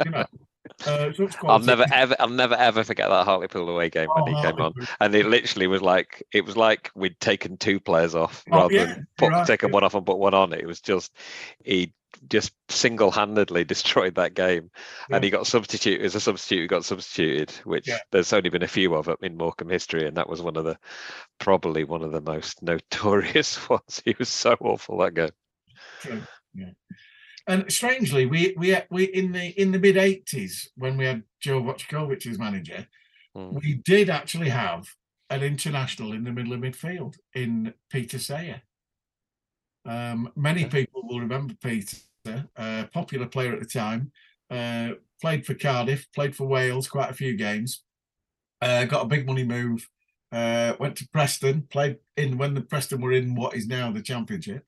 [0.05, 0.25] You know,
[0.87, 1.47] uh, such quality.
[1.47, 4.53] I'll never ever, I'll never ever forget that Hartlepool away game when Oh, he came
[4.53, 4.95] on, Hartlepool.
[5.01, 8.73] and it literally was like it was like we'd taken two players off Oh, rather
[8.73, 10.53] yeah, than put, right, taken one off and put one on.
[10.53, 11.11] It was just
[11.63, 11.93] he
[12.29, 14.69] just single-handedly destroyed that game,
[15.11, 16.61] and he got substituted as a substitute.
[16.61, 17.99] He got substituted, which Yeah.
[18.11, 20.65] there's only been a few of them in Morecambe history, and that was one of
[20.65, 20.77] the
[21.39, 24.01] probably one of the most notorious ones.
[24.05, 25.29] He was so awful that game.
[26.01, 26.21] True.
[26.53, 26.71] Yeah.
[27.47, 31.61] And strangely, we we we in the in the mid eighties when we had Joe
[31.61, 32.87] Wojciechowicz as manager,
[33.35, 33.61] Mm.
[33.61, 34.87] we did actually have
[35.29, 38.61] an international in the middle of midfield in Peter Sayer.
[39.85, 41.97] Um, many people will remember Peter,
[42.57, 44.11] uh, popular player at the time.
[44.49, 47.83] Uh, played for Cardiff, played for Wales quite a few games.
[48.61, 49.87] Uh, got a big money move.
[50.31, 54.65] Went to Preston, played in when the Preston were in what is now the Championship.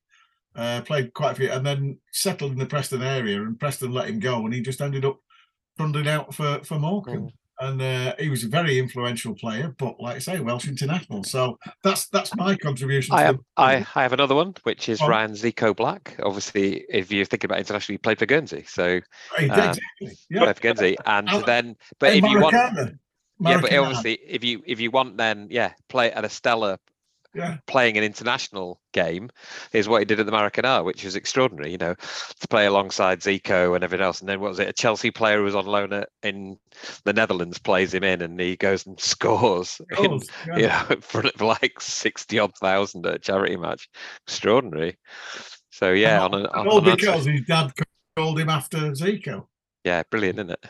[0.56, 4.18] Played quite a few, and then settled in the Preston area, and Preston let him
[4.18, 5.20] go, and he just ended up
[5.76, 7.30] trundling out for for Morecambe.
[7.60, 11.24] And uh, he was a very influential player, but like I say, Welsh international.
[11.24, 13.14] So that's that's my contribution.
[13.14, 15.08] I to have, the- I, I have another one, which is on.
[15.10, 16.14] Ryan Zico Black.
[16.22, 19.00] Obviously, if you're thinking about international, he played for Guernsey, so
[19.36, 20.18] Hey, um, exactly.
[20.30, 20.44] Yeah.
[20.44, 22.98] played for Guernsey, and And- then, but Hey, if you want, Maracana.
[23.40, 26.78] yeah, but obviously, if you if you want, then yeah, play at a stellar
[27.34, 27.58] Yeah.
[27.66, 29.28] playing an international game
[29.72, 31.70] is what he did at the Maracana, which was extraordinary.
[31.70, 34.20] You know, to play alongside Zico and everything else.
[34.20, 34.68] And then what was it?
[34.68, 36.58] A Chelsea player who was on loan at, in
[37.04, 39.80] the Netherlands plays him in, and he goes and scores.
[39.98, 40.56] in, yeah.
[40.56, 43.88] you know, in front of like sixty odd thousand at a charity match.
[44.26, 44.96] Extraordinary.
[45.70, 47.72] So yeah, on, a, on, all on because his dad
[48.16, 49.46] called him after Zico.
[49.84, 50.66] yeah, brilliant, isn't it?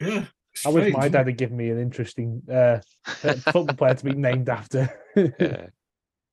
[0.00, 0.24] Yeah.
[0.64, 2.80] I wish my dad had given me an interesting uh,
[3.24, 4.90] uh, football player to be named after.
[5.38, 5.66] Yeah.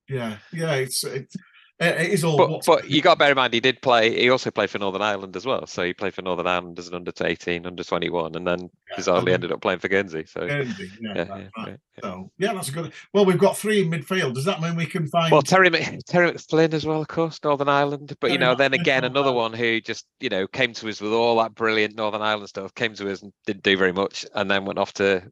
[0.09, 1.35] Yeah, yeah, it's it's
[1.81, 2.37] it is all.
[2.37, 4.15] but but you got to bear in mind he did play.
[4.15, 5.65] He also played for Northern Ireland as well.
[5.67, 8.69] So he played for Northern Ireland as an under eighteen, under twenty one, and then
[8.97, 10.25] bizarrely and then- ended up playing for Guernsey.
[10.25, 11.67] So yeah, Guernsey, yeah, yeah, that's yeah, right.
[11.67, 12.01] yeah.
[12.01, 12.93] So yeah, that's a good.
[13.13, 14.35] Well, we've got three in midfield.
[14.35, 15.31] Does that mean we can find?
[15.31, 15.69] Well, Terry
[16.07, 18.15] Terry McFlynn as well, of course, Northern Ireland.
[18.19, 21.11] But you know, then again, another one who just you know came to us with
[21.13, 24.49] all that brilliant Northern Ireland stuff, came to us and didn't do very much, and
[24.49, 25.23] then went off to.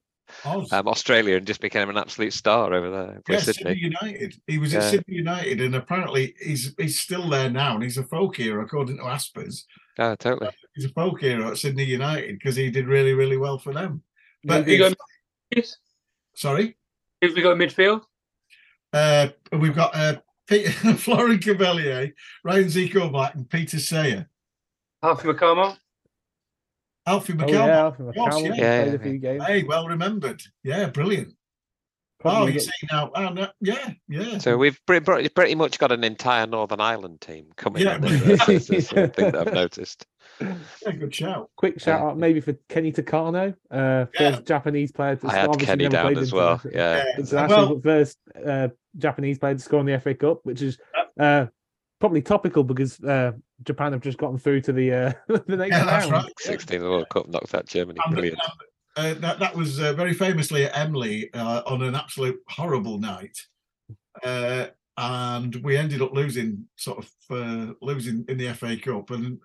[0.46, 3.54] Um, Australia and just became an absolute star over there yeah, Sydney.
[3.54, 4.36] Sydney United.
[4.48, 8.04] He was at Sydney United, and apparently he's he's still there now, and he's a
[8.04, 9.64] folk hero according to Aspers.
[9.98, 10.50] Oh, totally.
[10.76, 14.02] He's a folk hero at Sydney United because he did really, really well for them.
[14.44, 14.94] But Have we got,
[15.52, 15.70] if-
[16.36, 16.78] sorry,
[17.22, 18.04] have we got midfield?
[18.94, 20.16] uh, we've got uh,
[20.48, 22.14] Peter, Florian Cavalier,
[22.44, 24.30] Ryan Zico Black, and Peter Sayer,
[25.04, 25.78] Alfie McCarmel?
[27.10, 27.52] Alfie Oh, McCall.
[27.52, 28.52] yeah, Alfie course, McCallum yeah.
[28.84, 29.44] played Yeah, a few games.
[29.46, 30.42] Hey, well remembered.
[30.64, 31.34] Yeah, brilliant.
[32.26, 33.12] oh, you got- see now?
[33.16, 34.38] Oh, no, yeah, yeah.
[34.40, 37.84] So we've pretty, pretty pretty much got an entire Northern Ireland team coming.
[37.84, 40.06] Yeah, in but- That's, that's thing that I've noticed.
[40.42, 41.50] yeah, good shout.
[41.58, 44.42] Quick shout out maybe for Kenny Takano, uh, first Yeah.
[44.42, 46.62] Japanese player to I had obviously Kenny never down played as well.
[46.64, 46.98] international- Yeah.
[46.98, 50.78] Yeah, international, well, first uh, Japanese player to score in the FA Cup, which is
[51.20, 51.48] uh,
[52.00, 53.34] probably topical because uh,
[53.64, 55.14] Japan have just gotten through to the uh,
[55.48, 56.12] the next yeah, round.
[56.12, 56.34] right.
[56.46, 56.52] yeah.
[56.52, 58.00] 16th World Cup knocked out Germany.
[58.06, 58.40] And, Brilliant.
[58.96, 63.38] uh, that, that was uh, very famously at Emily uh, on an absolute horrible night.
[64.24, 69.12] Uh, and we ended up losing, sort of uh, losing in the FA Cup.
[69.12, 69.40] And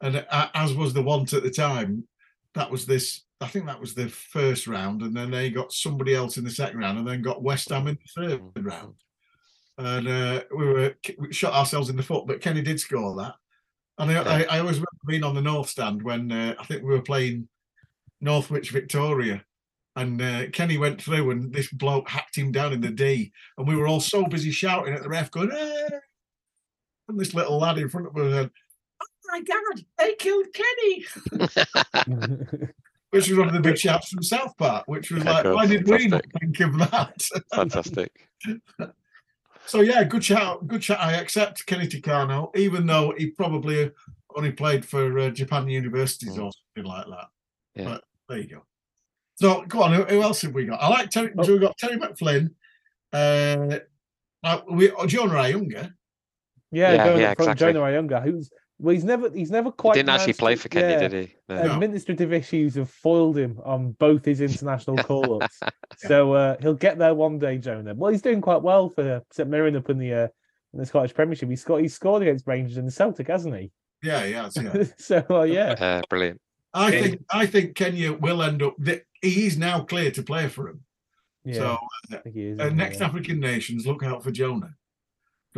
[0.00, 2.06] and uh, as was the want at the time,
[2.54, 5.02] that was this, I think that was the first round.
[5.02, 7.88] And then they got somebody else in the second round and then got West Ham
[7.88, 8.94] in the third round.
[9.78, 13.34] And uh, we were we shot ourselves in the foot, but Kenny did score that.
[13.98, 16.82] And I, I, I always remember being on the north stand when uh, I think
[16.82, 17.48] we were playing
[18.20, 19.44] Northwich Victoria,
[19.96, 23.66] and uh, Kenny went through, and this bloke hacked him down in the D, and
[23.68, 25.88] we were all so busy shouting at the ref, going, "Eh!"
[27.08, 28.50] and this little lad in front of us said,
[29.00, 31.04] "Oh my God, they killed Kenny!"
[33.10, 35.54] which was one of the big chaps from South Park, which was Yeah, like, of
[35.54, 37.22] why course, did we not think of that?
[37.54, 38.28] Fantastic.
[39.68, 40.98] so yeah, good shout, good shout.
[40.98, 43.90] I accept Kenny Takano, even though he probably
[44.36, 46.44] only played for uh, Japan universities Mm.
[46.44, 47.26] or something like that.
[47.74, 47.84] Yeah.
[47.84, 48.62] But there you go.
[49.36, 50.82] So go on, who, who else have we got?
[50.82, 51.32] I like Terry.
[51.38, 51.42] Oh.
[51.44, 52.50] So we've got Terry McFlynn.
[53.12, 53.78] Uh,
[54.44, 55.92] uh, we Jonah Ayunga.
[56.70, 57.72] Yeah, Yeah, going yeah, up exactly.
[57.72, 60.60] Jonah Ayunga, who's well, he's never he's never quite He quite didn't actually play to-
[60.60, 61.34] for Kenya, yeah, did he?
[61.48, 61.56] No.
[61.56, 65.60] Uh, Administrative issues have foiled him on both his international call-ups,
[65.96, 67.94] so uh, he'll get there one day, Jonah.
[67.94, 70.28] Well, he's doing quite well for St Mirren up in the uh,
[70.74, 71.48] in the Scottish Premiership.
[71.48, 73.70] He scored he scored against Rangers and Celtic, hasn't he?
[74.02, 74.84] Yeah, yeah, yeah.
[74.98, 76.40] so uh, yeah, Uh, brilliant.
[76.74, 77.02] I Yeah.
[77.02, 78.74] think I think Kenya will end up.
[78.84, 80.84] th- He is now clear to play for him.
[81.44, 81.54] yeah.
[81.54, 81.78] So
[82.12, 82.60] I think he is.
[82.60, 84.74] uh, isn't next African nations, look out for Jonah.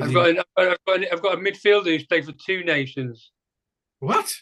[0.03, 3.30] I've got, an, I've, got an, I've got a midfielder who's played for two nations.
[3.98, 4.32] what?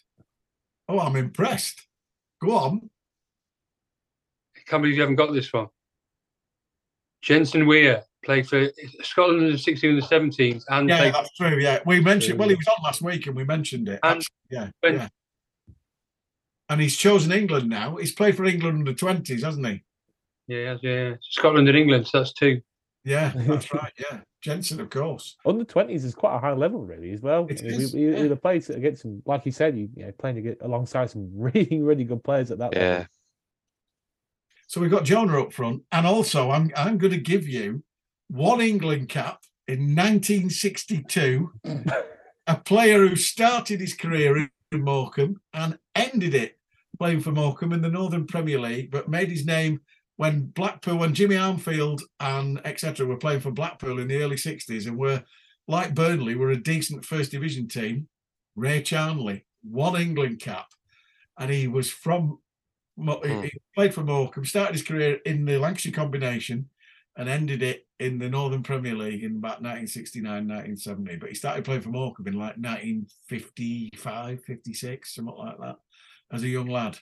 [0.89, 1.87] Oh, I'm impressed.
[2.43, 2.91] Go on.
[4.57, 5.69] I can't believe you haven't got this one.
[7.23, 8.69] Jensen Weir played for
[9.03, 11.59] Scotland in the 16 and the 17s and Yeah, that's true.
[11.59, 12.39] Yeah, we mentioned.
[12.39, 14.01] Well, he was on last week, and we mentioned it.
[14.03, 15.09] And yeah, when- yeah.
[16.71, 17.97] And he's chosen England now.
[17.97, 19.83] He's played for England under twenties, hasn't he?
[20.49, 21.15] yeah, yeah, yeah.
[21.23, 22.61] Scotland and England, so that's two.
[23.05, 23.93] Yeah, that's right.
[23.99, 25.37] Yeah, Jensen, of course.
[25.45, 27.47] Under twenties is quite a high level, really, as well.
[27.49, 28.23] It I mean, is, he, he, yeah.
[28.23, 31.29] he'd played against some, like you said, you, you know, playing to get alongside some
[31.35, 32.91] really, really good players at that Yeah.
[32.91, 33.07] level.
[34.69, 37.83] So we've got Jonah up front, and also I'm I'm going to give you
[38.29, 41.53] one England cap in 1962.
[42.47, 46.59] a player who started his career in Morecambe and ended it
[46.99, 49.81] playing for Morecambe in the Northern Premier League, but made his name
[50.19, 53.07] when Blackpool, when Jimmy Armfield and etc.
[53.07, 55.23] were playing for Blackpool in the early 60s and were
[55.67, 58.09] like Burnley, were a decent first division team.
[58.57, 60.67] Ray Charnley, one England cap,
[61.39, 62.41] and he was from
[62.99, 63.43] Hmm.
[63.43, 66.69] he played for Morecambe, started his career in the Lancashire combination
[67.17, 71.17] and ended it in the Northern Premier League in about 1969, 1970.
[71.17, 75.77] But he started playing for Morecambe in like 1955, 56, something like that,
[76.33, 76.99] as a young lad.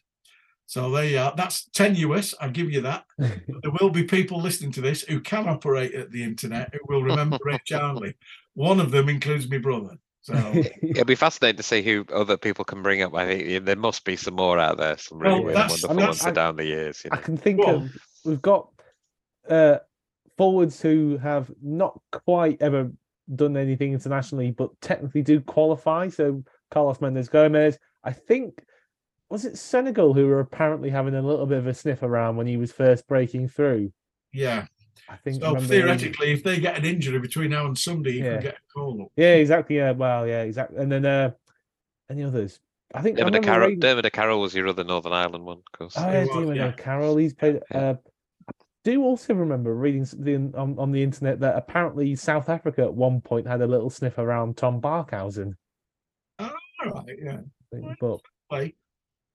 [0.68, 1.32] So there you are.
[1.36, 2.34] That's tenuous.
[2.40, 3.04] I'll give you that.
[3.18, 7.02] There will be people listening to this who can operate at the internet who will
[7.02, 8.14] remember Ray Charnley.
[8.54, 9.96] One of them includes my brother.
[10.22, 10.34] So
[10.82, 13.14] It'll be fascinating to see who other people can bring up.
[13.14, 15.94] I think there must be some more out there, some really, Well, really wonderful I
[15.94, 17.02] mean, ones I- down the years.
[17.04, 17.90] You I can think Go of
[18.24, 18.68] we've got
[19.48, 19.78] uh
[20.36, 22.90] forwards who have not quite ever
[23.36, 26.08] done anything internationally, but technically do qualify.
[26.08, 26.42] So
[26.72, 28.62] Carlos Mendes Gomes, I think
[29.30, 32.46] was it Senegal who were apparently having a little bit of a sniff around when
[32.46, 33.92] he was first breaking through.
[34.32, 34.66] yeah.
[35.08, 38.32] I think So theoretically, if they get an injury between now and Sunday, you Yeah.
[38.34, 39.08] could get a call up.
[39.14, 39.76] Yeah, exactly.
[39.76, 40.78] Yeah, well, yeah, exactly.
[40.78, 41.30] And then uh
[42.10, 42.58] any others?
[42.92, 45.72] I think I Dermot Carroll, reading- Dermot Carroll was your other Northern Ireland one, of
[45.78, 45.94] course.
[45.96, 46.72] Oh, He yeah, was, Demon yeah.
[46.72, 47.16] Carroll.
[47.18, 47.60] He's played.
[47.70, 47.78] Yeah.
[47.78, 47.94] Uh,
[48.48, 48.52] I
[48.82, 53.20] do also remember reading something on, on the internet that apparently South Africa at one
[53.20, 55.54] point had a little sniff around Tom Barkhuizen.
[56.40, 56.50] All
[56.84, 57.38] right, yeah.
[57.38, 57.96] I think, Right.
[58.00, 58.20] But
[58.50, 58.74] Play.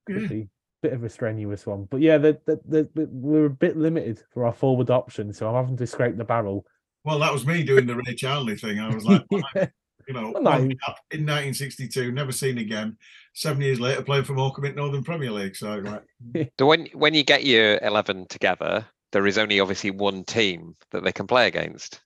[0.06, 0.28] Could Yeah.
[0.28, 0.30] Mm.
[0.30, 0.48] be a
[0.84, 1.86] bit of a strenuous one.
[1.90, 5.48] But yeah, the, the, the, the- we're a bit limited for our forward option, so
[5.48, 6.66] I'm having to scrape the barrel.
[7.04, 8.80] Well, that was me doing the Ray Charnley thing.
[8.80, 9.68] I was like, Yeah.
[10.08, 10.52] you know, Well, no.
[11.12, 12.98] in 1962, never seen again.
[13.34, 15.56] Seven years later, playing for Morecambe in Northern Premier League.
[15.56, 20.24] So, like, So when when you get your eleven together, there is only obviously one
[20.24, 22.02] team that they can play against,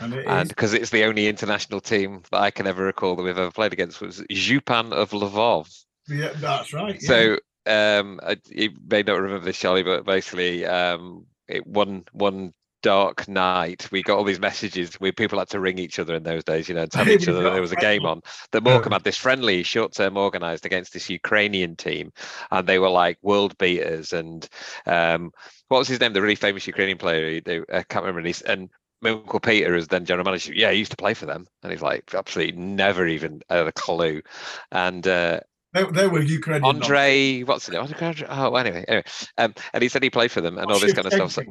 [0.00, 3.36] and it because it's the only international team that I can ever recall that we've
[3.38, 5.68] ever played against was Jupan of Lvov.
[6.08, 6.98] Yeah, that's right.
[7.00, 7.08] yeah.
[7.08, 12.52] So um, I- you may not remember this, Charlie, but basically, um, it one one
[12.80, 14.94] dark night, we got all these messages.
[14.94, 17.26] where people had to ring each other in those days, you know, and tell each
[17.28, 18.20] other that there was a game on.
[18.52, 22.12] That Morecambe had this friendly, short-term organised against this Ukrainian team,
[22.50, 24.12] and they were like world beaters.
[24.12, 24.48] And
[24.86, 25.32] um,
[25.68, 26.12] what was his name?
[26.12, 27.40] The really famous Ukrainian player.
[27.40, 28.20] They, I can't remember.
[28.20, 30.52] And, he's, and my uncle Peter is then general manager.
[30.54, 33.72] Yeah, he used to play for them, and he's like absolutely never even had a
[33.72, 34.22] clue.
[34.70, 35.40] And uh,
[35.72, 36.64] they, they were Ukrainian.
[36.64, 37.82] Andre, what's his name?
[37.82, 39.04] Andre- Oh, anyway, anyway,
[39.36, 41.32] um, and he said he played for them and all this kind of stuff.
[41.32, 41.42] So,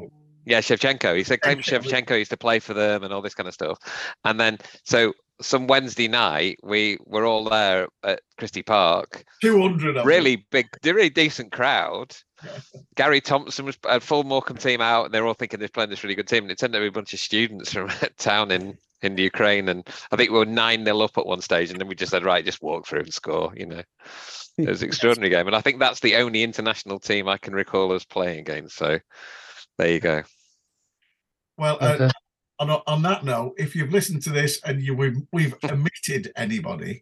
[0.46, 1.16] yeah, Shevchenko.
[1.16, 1.84] He said Claim Shevchenko.
[1.84, 3.78] Shevchenko used to play for them and all this kind of stuff.
[4.24, 9.24] And then, so some Wednesday night, we were all there at Christie Park.
[9.42, 10.08] 200 of them.
[10.08, 12.16] Really big, really decent crowd.
[12.96, 16.04] Gary Thompson was a full Morecambe team out, and they're all thinking they're playing this
[16.04, 16.44] really good team.
[16.44, 19.16] And it turned out to be a bunch of students from a town in in
[19.16, 21.88] the Ukraine, and I think we were nine 0 up at one stage, and then
[21.88, 23.54] we just said, right, just walk through and score.
[23.56, 23.82] You know,
[24.58, 27.54] it was an extraordinary game, and I think that's the only international team I can
[27.54, 28.76] recall us playing against.
[28.76, 29.00] So
[29.78, 30.24] there you go.
[31.58, 32.10] Well, uh,
[32.60, 37.02] on, on that note, if you've listened to this and you we've, we've omitted anybody,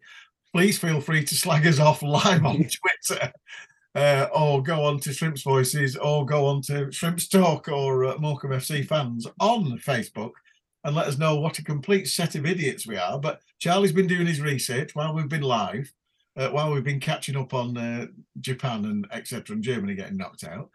[0.54, 2.58] please feel free to slag us off live on
[3.10, 3.32] Twitter
[3.96, 8.18] uh, or go on to Shrimps Voices, or go on to Shrimps Talk or uh,
[8.18, 10.32] Morecambe FC fans on Facebook
[10.86, 13.20] and let us know what a complete set of idiots we are.
[13.20, 15.92] But Charlie's been doing his research while we've been live,
[16.38, 18.06] uh, while we've been catching up on uh,
[18.40, 19.56] Japan and etc.
[19.56, 20.70] and Germany getting knocked out.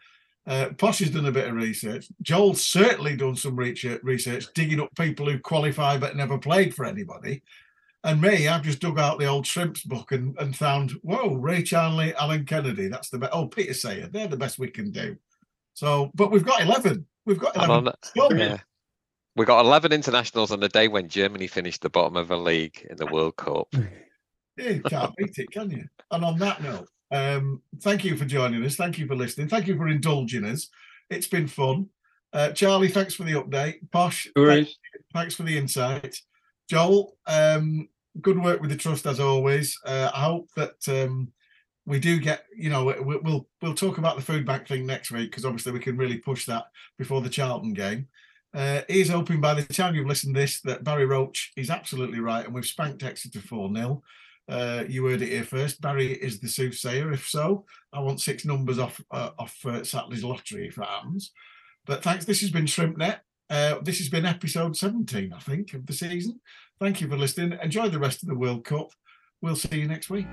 [0.45, 2.07] Uh, Posh has done a bit of research.
[2.21, 7.41] Joel's certainly done some research, digging up people who qualify but never played for anybody.
[8.03, 11.63] And me, I've just dug out the old Shrimps book and, and found, whoa, Ray
[11.63, 12.87] Charnley, Alan Kennedy.
[12.87, 13.31] That's the best.
[13.33, 14.07] Oh, Peter Sayer.
[14.07, 15.15] They're the best we can do.
[15.75, 17.05] So, but we've got 11.
[17.25, 17.93] We've got And 11.
[18.19, 18.57] on, yeah.
[19.35, 22.85] We got 11 internationals on the day when Germany finished the bottom of a league
[22.89, 23.67] in the World Cup.
[23.73, 23.81] Yeah,
[24.69, 25.85] you can't beat it, can you?
[26.11, 28.75] And on that note, um, thank you for joining us.
[28.75, 29.47] Thank you for listening.
[29.47, 30.67] Thank you for indulging us.
[31.09, 31.87] It's been fun.
[32.33, 33.75] Uh, Charlie, thanks for the update.
[33.91, 34.77] Posh, No thank- worries.
[35.13, 36.17] thanks for the insight.
[36.69, 37.87] Joel, um,
[38.21, 39.77] good work with the trust as always.
[39.85, 41.31] Uh, I hope that um,
[41.85, 45.11] we do get, you know, we- we'll we'll talk about the food bank thing next
[45.11, 46.65] week because obviously we can really push that
[46.97, 48.07] before the Charlton game.
[48.53, 52.19] Uh, he's hoping by the time you've listened to this that Barry Roche is absolutely
[52.19, 54.03] right and we've spanked Exeter 4 0.
[54.49, 55.79] Uh, you heard it here first.
[55.79, 57.13] Barry is the soothsayer.
[57.13, 61.31] If so, I want six numbers off uh, off uh, Saturday's lottery if it happens.
[61.85, 62.25] But thanks.
[62.25, 63.19] This has been ShrimpNet.
[63.49, 66.39] Uh, this has been episode 17, I think, of the season.
[66.79, 67.57] Thank you for listening.
[67.61, 68.91] Enjoy the rest of the World Cup.
[69.41, 70.27] We'll see you next week.